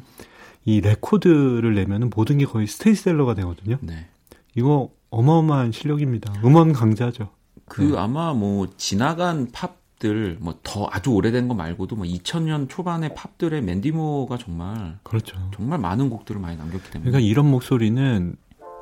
이 0.64 0.80
레코드를 0.80 1.74
내면은 1.74 2.10
모든 2.14 2.38
게 2.38 2.44
거의 2.44 2.66
스테디셀러가 2.66 3.34
되거든요. 3.34 3.78
네. 3.80 4.06
이거 4.54 4.90
어마어마한 5.10 5.72
실력입니다. 5.72 6.32
음원 6.44 6.72
강자죠. 6.72 7.30
그 7.64 7.82
네. 7.82 7.98
아마 7.98 8.32
뭐 8.32 8.68
지나간 8.76 9.50
팝들 9.52 10.38
뭐 10.40 10.54
더 10.62 10.88
아주 10.90 11.10
오래된 11.10 11.48
거 11.48 11.54
말고도 11.54 11.96
뭐 11.96 12.04
2000년 12.06 12.68
초반의 12.68 13.14
팝들의 13.14 13.60
맨디 13.62 14.00
무어가 14.00 14.38
정말 14.38 14.98
그렇죠. 15.02 15.36
정말 15.54 15.78
많은 15.78 16.10
곡들을 16.10 16.40
많이 16.40 16.56
남겼기 16.56 16.90
때문에 16.90 17.10
그러니까 17.10 17.26
이런 17.28 17.50
목소리는 17.50 18.36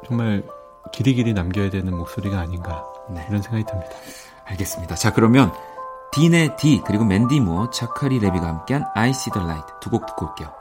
정말 0.07 0.43
길이 0.93 1.15
길이 1.15 1.33
남겨야 1.33 1.71
되는 1.71 1.97
목소리가 1.97 2.41
아닌가 2.41 2.85
네. 3.15 3.25
이런 3.29 3.41
생각이 3.43 3.65
듭니다. 3.65 3.91
알겠습니다. 4.47 4.95
자 4.97 5.13
그러면 5.13 5.53
딘의 6.13 6.57
D 6.57 6.83
그리고 6.85 7.05
맨디모 7.05 7.71
차카리 7.71 8.19
레비가 8.19 8.49
함께한 8.49 8.85
I 8.95 9.11
See 9.11 9.33
the 9.33 9.45
Light 9.47 9.67
두 9.81 9.91
곡 9.91 10.07
듣고 10.07 10.27
올게요. 10.27 10.53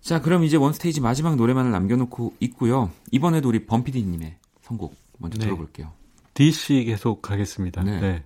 자, 0.00 0.20
그럼 0.20 0.44
이제 0.44 0.58
One 0.58 0.74
Stage 0.74 1.00
마지막 1.00 1.36
노래만을 1.36 1.70
남겨놓고 1.70 2.34
있고요. 2.40 2.90
이번에도 3.12 3.48
우리 3.48 3.64
범피디님의 3.64 4.36
선곡 4.72 4.94
먼저 5.18 5.38
네. 5.38 5.44
들어볼게요. 5.44 5.92
D씨 6.34 6.84
계속 6.84 7.22
가겠습니다. 7.22 7.82
네. 7.82 8.00
네. 8.00 8.24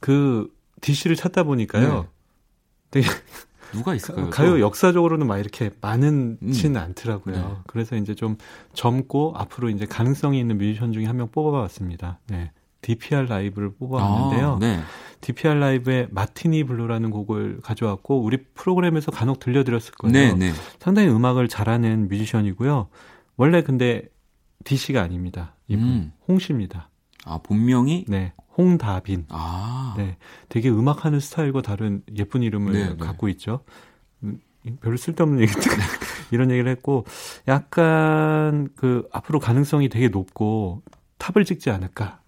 그 0.00 0.52
D씨를 0.80 1.16
찾다 1.16 1.42
보니까요. 1.42 2.02
네. 2.02 2.08
되게 2.90 3.08
누가 3.72 3.94
있을까요? 3.94 4.30
가요 4.30 4.50
또? 4.52 4.60
역사적으로는 4.60 5.26
막 5.26 5.38
이렇게 5.38 5.70
많은지는 5.80 6.80
음. 6.80 6.82
않더라고요. 6.82 7.36
네. 7.36 7.54
그래서 7.66 7.96
이제 7.96 8.14
좀 8.14 8.36
젊고 8.72 9.34
앞으로 9.36 9.68
이제 9.68 9.84
가능성이 9.86 10.40
있는 10.40 10.56
뮤지션 10.56 10.92
중에 10.92 11.04
한 11.04 11.16
명 11.16 11.28
뽑아봤습니다. 11.28 12.20
네. 12.28 12.50
DPR 12.80 13.26
라이브를 13.26 13.72
뽑아왔는데요. 13.74 14.52
아, 14.52 14.58
네. 14.60 14.80
DPR 15.20 15.54
라이브의 15.58 16.08
Martini 16.12 16.64
Blue라는 16.64 17.10
곡을 17.10 17.60
가져왔고 17.62 18.22
우리 18.22 18.38
프로그램에서 18.54 19.10
간혹 19.10 19.40
들려드렸을 19.40 19.92
거예요. 19.94 20.12
네, 20.12 20.32
네. 20.32 20.52
상당히 20.78 21.08
음악을 21.08 21.48
잘하는 21.48 22.08
뮤지션이고요. 22.08 22.88
원래 23.36 23.62
근데 23.62 24.08
DC가 24.64 25.02
아닙니다. 25.02 25.54
이분 25.66 25.84
음. 25.84 26.12
홍씨입니다. 26.26 26.90
아 27.24 27.38
본명이 27.38 28.06
네 28.08 28.32
홍다빈. 28.58 29.26
아. 29.28 29.94
네, 29.96 30.16
되게 30.48 30.68
음악하는 30.68 31.20
스타일과 31.20 31.62
다른 31.62 32.02
예쁜 32.16 32.42
이름을 32.42 32.72
네, 32.72 32.88
네. 32.90 32.96
갖고 32.96 33.28
있죠. 33.28 33.60
음, 34.24 34.40
별로 34.80 34.96
쓸데없는 34.96 35.40
얘기 35.40 35.52
이런 36.32 36.50
얘기를 36.50 36.70
했고 36.70 37.04
약간 37.46 38.68
그 38.74 39.08
앞으로 39.12 39.38
가능성이 39.38 39.88
되게 39.88 40.08
높고 40.08 40.82
탑을 41.18 41.44
찍지 41.44 41.70
않을까 41.70 42.20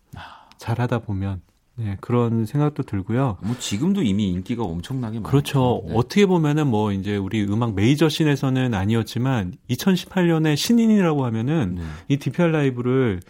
잘하다 0.59 1.01
보면 1.01 1.43
네, 1.81 1.97
그런 2.01 2.45
생각도 2.45 2.83
들고요. 2.83 3.39
뭐 3.43 3.57
지금도 3.59 4.03
이미 4.03 4.29
인기가 4.29 4.63
엄청나게 4.65 5.21
많죠. 5.21 5.31
그렇죠. 5.31 5.83
네. 5.87 5.95
어떻게 5.97 6.27
보면은 6.27 6.67
뭐 6.67 6.93
이제 6.93 7.17
우리 7.17 7.43
음악 7.45 7.75
메이저 7.75 8.11
씬에서는 8.11 8.75
아니었지만 8.75 9.55
2018년에 9.71 10.57
신인이라고 10.57 11.25
하면은 11.25 11.77
네. 11.77 11.83
이 12.09 12.17
DPR 12.19 12.51
라이브를 12.51 13.21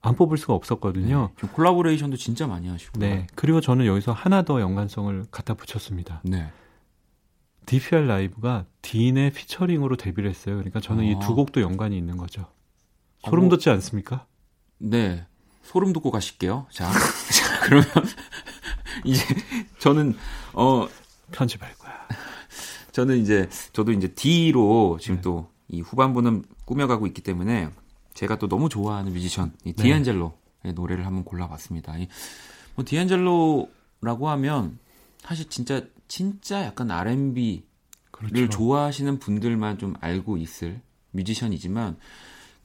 안 0.00 0.16
뽑을 0.16 0.38
수가 0.38 0.54
없었거든요. 0.54 1.30
네. 1.36 1.48
콜라보레이션도 1.48 2.16
진짜 2.16 2.46
많이 2.46 2.68
하시고. 2.68 2.98
네. 2.98 3.26
그리고 3.34 3.60
저는 3.60 3.84
여기서 3.84 4.12
하나 4.12 4.42
더 4.42 4.60
연관성을 4.60 5.26
갖다 5.30 5.52
붙였습니다. 5.52 6.22
네. 6.24 6.50
DPR 7.66 8.06
라이브가 8.06 8.64
딘의 8.80 9.32
피처링으로 9.32 9.96
데뷔를 9.96 10.30
했어요. 10.30 10.54
그러니까 10.56 10.80
저는 10.80 11.04
아. 11.04 11.06
이두 11.06 11.34
곡도 11.34 11.60
연관이 11.60 11.98
있는 11.98 12.16
거죠. 12.16 12.46
소름 13.18 13.46
어, 13.46 13.48
돋지 13.50 13.68
않습니까? 13.68 14.24
네. 14.78 15.26
소름 15.68 15.92
돋고 15.92 16.10
가실게요. 16.10 16.66
자, 16.70 16.90
자 16.90 17.60
그러면 17.64 17.86
이제 19.04 19.22
저는 19.78 20.16
어 20.54 20.88
편집할 21.30 21.74
거야. 21.74 21.92
저는 22.92 23.18
이제 23.18 23.50
저도 23.74 23.92
이제 23.92 24.08
D로 24.08 24.96
지금 24.98 25.16
네. 25.16 25.22
또이 25.22 25.82
후반부는 25.82 26.44
꾸며가고 26.64 27.06
있기 27.08 27.20
때문에 27.20 27.68
제가 28.14 28.38
또 28.38 28.48
너무 28.48 28.70
좋아하는 28.70 29.12
뮤지션 29.12 29.52
이 29.62 29.74
네. 29.74 29.82
디안젤로의 29.82 30.72
노래를 30.74 31.04
한번 31.04 31.24
골라봤습니다. 31.24 31.98
이, 31.98 32.08
뭐 32.74 32.86
디안젤로라고 32.86 34.30
하면 34.30 34.78
사실 35.20 35.50
진짜 35.50 35.82
진짜 36.08 36.64
약간 36.64 36.90
R&B를 36.90 37.62
그렇죠. 38.10 38.48
좋아하시는 38.48 39.18
분들만 39.18 39.76
좀 39.76 39.94
알고 40.00 40.38
있을 40.38 40.80
뮤지션이지만 41.10 41.98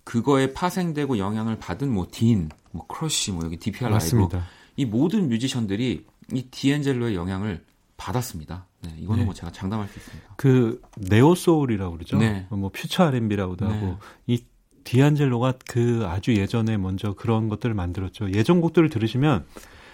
그거에 0.05 0.53
파생되고 0.53 1.17
영향을 1.17 1.59
받은 1.59 1.91
뭐 1.91 2.07
딘, 2.09 2.49
뭐 2.73 2.85
크러쉬, 2.87 3.31
뭐 3.31 3.45
여기 3.45 3.57
DPR 3.57 3.89
라이브 3.89 4.27
이 4.75 4.85
모든 4.85 5.29
뮤지션들이 5.29 6.05
이 6.33 6.43
디엔젤로의 6.49 7.15
영향을 7.15 7.63
받았습니다. 7.95 8.65
네, 8.81 8.93
이거는 8.99 9.21
네. 9.21 9.25
뭐 9.25 9.33
제가 9.33 9.51
장담할 9.51 9.87
수 9.87 9.99
있습니다. 9.99 10.33
그 10.35 10.81
neo 10.97 11.35
soul이라고 11.35 11.93
그러죠. 11.93 12.17
네. 12.17 12.47
뭐 12.49 12.69
퓨처 12.69 13.03
R&B라고도 13.03 13.67
네. 13.67 13.73
하고 13.73 13.97
이 14.27 14.43
디안젤로가 14.83 15.53
그 15.67 16.03
아주 16.07 16.35
예전에 16.35 16.77
먼저 16.77 17.13
그런 17.13 17.47
것들을 17.47 17.73
만들었죠. 17.73 18.33
예전 18.33 18.59
곡들을 18.59 18.89
들으시면 18.89 19.45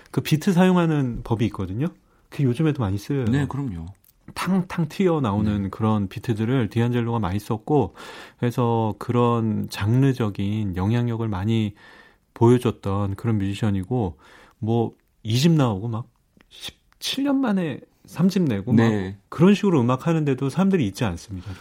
그 0.09 0.21
비트 0.21 0.53
사용하는 0.53 1.21
법이 1.23 1.45
있거든요. 1.47 1.87
그 2.29 2.43
요즘에도 2.43 2.81
많이 2.81 2.97
쓰여요. 2.97 3.25
네, 3.25 3.45
그럼요. 3.47 3.85
탕탕 4.35 4.89
튀어 4.89 5.21
나오는 5.21 5.63
네. 5.63 5.69
그런 5.69 6.07
비트들을 6.07 6.69
디안젤로가 6.69 7.19
많이 7.19 7.39
썼고 7.39 7.95
그래서 8.39 8.95
그런 8.99 9.67
장르적인 9.69 10.75
영향력을 10.75 11.27
많이 11.27 11.73
보여줬던 12.39 13.15
그런 13.15 13.37
뮤지션이고 13.37 14.17
뭐 14.59 14.95
2집 15.25 15.51
나오고 15.51 15.89
막 15.89 16.07
17년 16.49 17.35
만에 17.35 17.81
3집 18.07 18.43
내고 18.43 18.71
네. 18.73 19.09
막 19.11 19.17
그런 19.27 19.53
식으로 19.53 19.81
음악 19.81 20.07
하는데도 20.07 20.49
사람들이 20.49 20.87
있지 20.87 21.03
않습니다. 21.03 21.51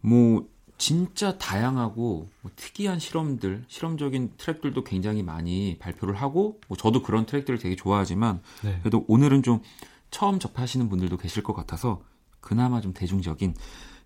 뭐 0.00 0.48
진짜 0.78 1.36
다양하고 1.38 2.28
뭐 2.40 2.52
특이한 2.54 3.00
실험들, 3.00 3.64
실험적인 3.66 4.34
트랙들도 4.38 4.84
굉장히 4.84 5.24
많이 5.24 5.76
발표를 5.80 6.14
하고 6.14 6.60
뭐 6.68 6.76
저도 6.76 7.02
그런 7.02 7.26
트랙들을 7.26 7.58
되게 7.58 7.74
좋아하지만 7.74 8.40
네. 8.62 8.78
그래도 8.80 9.04
오늘은 9.08 9.42
좀 9.42 9.60
처음 10.12 10.38
접하시는 10.38 10.88
분들도 10.88 11.16
계실 11.16 11.42
것 11.42 11.52
같아서 11.52 12.00
그나마 12.40 12.80
좀 12.80 12.94
대중적인 12.94 13.54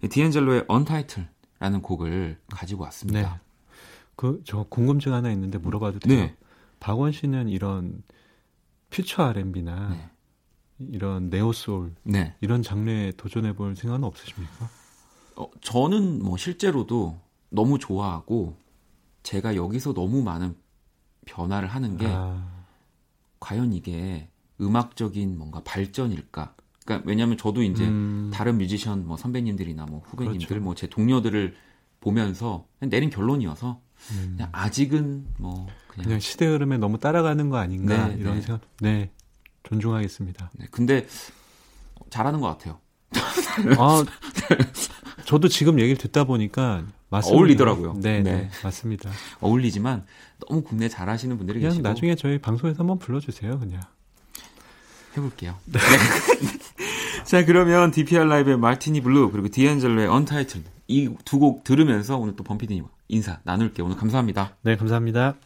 디엔젤로의 0.09 0.65
언타이틀라는 0.67 1.83
곡을 1.83 2.39
가지고 2.49 2.85
왔습니다. 2.85 3.21
네. 3.21 3.52
그 4.17 4.43
저 4.45 4.65
궁금증 4.69 5.13
하나 5.15 5.31
있는데 5.33 5.59
물어봐도 5.59 5.99
돼요? 6.01 6.21
네. 6.21 6.37
박원 6.81 7.13
씨는 7.13 7.49
이런 7.49 8.03
퓨처 8.91 9.23
R&B나 9.23 9.89
네. 9.91 10.11
이런 10.79 11.31
네오소울 11.31 11.95
네. 12.03 12.35
이런 12.41 12.63
장르에 12.63 13.13
도전해 13.17 13.55
볼 13.55 13.77
생각은 13.77 14.05
없으십니까? 14.05 14.69
어, 15.37 15.49
저는 15.61 16.23
뭐 16.23 16.37
실제로도 16.37 17.19
너무 17.51 17.79
좋아하고 17.79 18.57
제가 19.23 19.55
여기서 19.57 19.95
너무 19.95 20.23
많은 20.23 20.57
변화를 21.27 21.69
하는 21.69 21.97
게 21.97 22.07
아. 22.09 22.65
과연 23.41 23.73
이게 23.73 24.29
음악적인 24.61 25.39
뭔가 25.39 25.63
발전일까? 25.65 26.55
그러니까 26.85 27.09
왜냐하면 27.09 27.39
저도 27.39 27.63
이제 27.63 27.87
음. 27.87 28.31
다른 28.35 28.59
뮤지션 28.59 29.07
뭐 29.07 29.17
선배님들이나 29.17 29.87
뭐 29.87 30.01
후배님들 30.01 30.49
그렇죠. 30.49 30.65
뭐제 30.65 30.89
동료들을 30.89 31.55
보면서 32.01 32.67
내린 32.81 33.11
결론이어서 33.11 33.81
음. 34.11 34.35
그냥 34.37 34.49
아직은 34.53 35.27
뭐 35.39 35.67
그냥, 35.89 36.05
그냥, 36.05 36.21
시대 36.21 36.47
흐름에 36.47 36.79
너무 36.79 36.99
따라가는 36.99 37.51
거 37.51 37.59
아닌가 37.59 38.09
네, 38.09 38.17
이런 38.19 38.37
네. 38.37 38.41
생각. 38.43 38.61
네, 38.81 39.11
존중하겠습니다. 39.63 40.51
네, 40.55 40.67
근데 40.71 41.07
잘하는 42.11 42.41
것 42.41 42.49
같아요. 42.49 42.81
아, 43.79 44.05
저도 45.25 45.49
지금 45.49 45.79
얘기를 45.79 45.97
듣다 45.97 46.25
보니까 46.25 46.85
맞습니다. 47.11 47.37
어울리더라고요. 47.37 47.95
네, 48.01 48.23
네, 48.23 48.33
네, 48.33 48.51
맞습니다. 48.65 49.11
어울리지만 49.41 50.07
너무 50.47 50.63
국내 50.63 50.89
잘하시는 50.89 51.37
분들이 51.37 51.61
그냥 51.61 51.73
계시고 51.73 51.89
나중에 51.89 52.15
저희 52.15 52.39
방송에서 52.39 52.81
한번 52.81 52.99
불러주세요, 52.99 53.59
그냥. 53.59 53.83
해볼게요. 55.17 55.59
네. 55.67 55.79
자, 57.33 57.47
그러면 57.47 57.91
DPR 57.91 58.25
라이브의 58.25 58.59
Martini 58.59 59.01
Blue 59.01 59.31
그리고 59.33 59.49
디앤젤로의 59.49 60.07
Untitled 60.07 60.65
이 60.89 61.09
두 61.25 61.39
곡 61.39 61.65
들으면서 61.65 62.19
오늘 62.19 62.37
또 62.37 62.45
범피디님 62.45 62.85
인사 63.09 63.41
나눌게요. 63.45 63.87
오늘 63.87 63.97
감사합니다. 63.97 64.59
네, 64.61 64.77
감사합니다. 64.77 65.37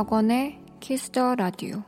박원의 0.00 0.58
Kiss 0.80 1.11
the 1.11 1.34
Radio 1.34 1.82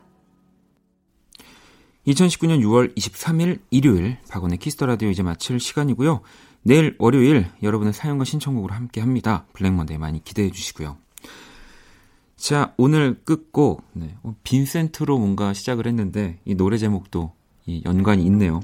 2019년 2.05 2.59
6월 2.61 2.95
23일 2.95 3.61
일요일 3.71 4.19
박원의 4.29 4.59
Kiss 4.59 4.74
the 4.74 4.85
Radio 4.85 5.09
이제 5.09 5.23
마칠 5.23 5.59
시간이고요. 5.59 6.21
내일 6.61 6.95
월요일 6.99 7.47
여러분의 7.63 7.91
사연과 7.91 8.23
신청곡으로 8.23 8.71
함께 8.71 9.01
합니다. 9.01 9.47
Black 9.53 9.73
Monday 9.73 9.97
많이 9.97 10.23
기대해 10.23 10.51
주시고요. 10.51 10.97
자, 12.35 12.75
오늘 12.77 13.19
끝곡, 13.23 13.83
네, 13.93 14.15
어, 14.21 14.35
빈센트로 14.43 15.17
뭔가 15.17 15.53
시작을 15.53 15.87
했는데, 15.87 16.39
이 16.45 16.53
노래 16.53 16.77
제목도 16.77 17.33
이 17.65 17.81
연관이 17.83 18.23
있네요. 18.25 18.59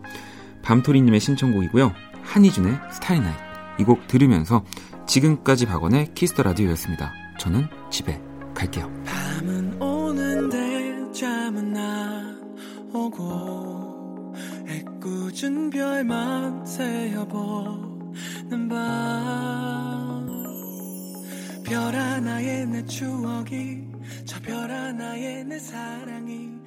밤토리 0.62 1.02
님의 1.02 1.22
신청곡이고요. 1.22 1.92
한희준의 2.22 2.80
Starry 2.94 3.15
Night. 3.15 3.36
이곡 3.80 4.08
들으면서 4.08 4.64
지금까지 5.08 5.66
박원의 5.66 6.14
Kiss 6.14 6.31
the 6.31 6.44
Radio였습니다. 6.44 7.12
저는 7.40 7.68
집에 7.90 8.29
밤은 9.06 9.82
오는데 9.82 11.12
잠은 11.14 11.78
안 11.78 12.40
오고 12.94 14.34
애꿎은 14.68 15.70
별만 15.70 16.66
새어보는 16.66 18.68
밤별 18.70 20.36
하나에 21.96 22.66
내 22.66 22.84
추억이 22.86 23.88
저 24.26 24.40
별 24.42 24.70
하나에 24.72 25.44
내 25.44 25.60
사랑이 25.60 26.59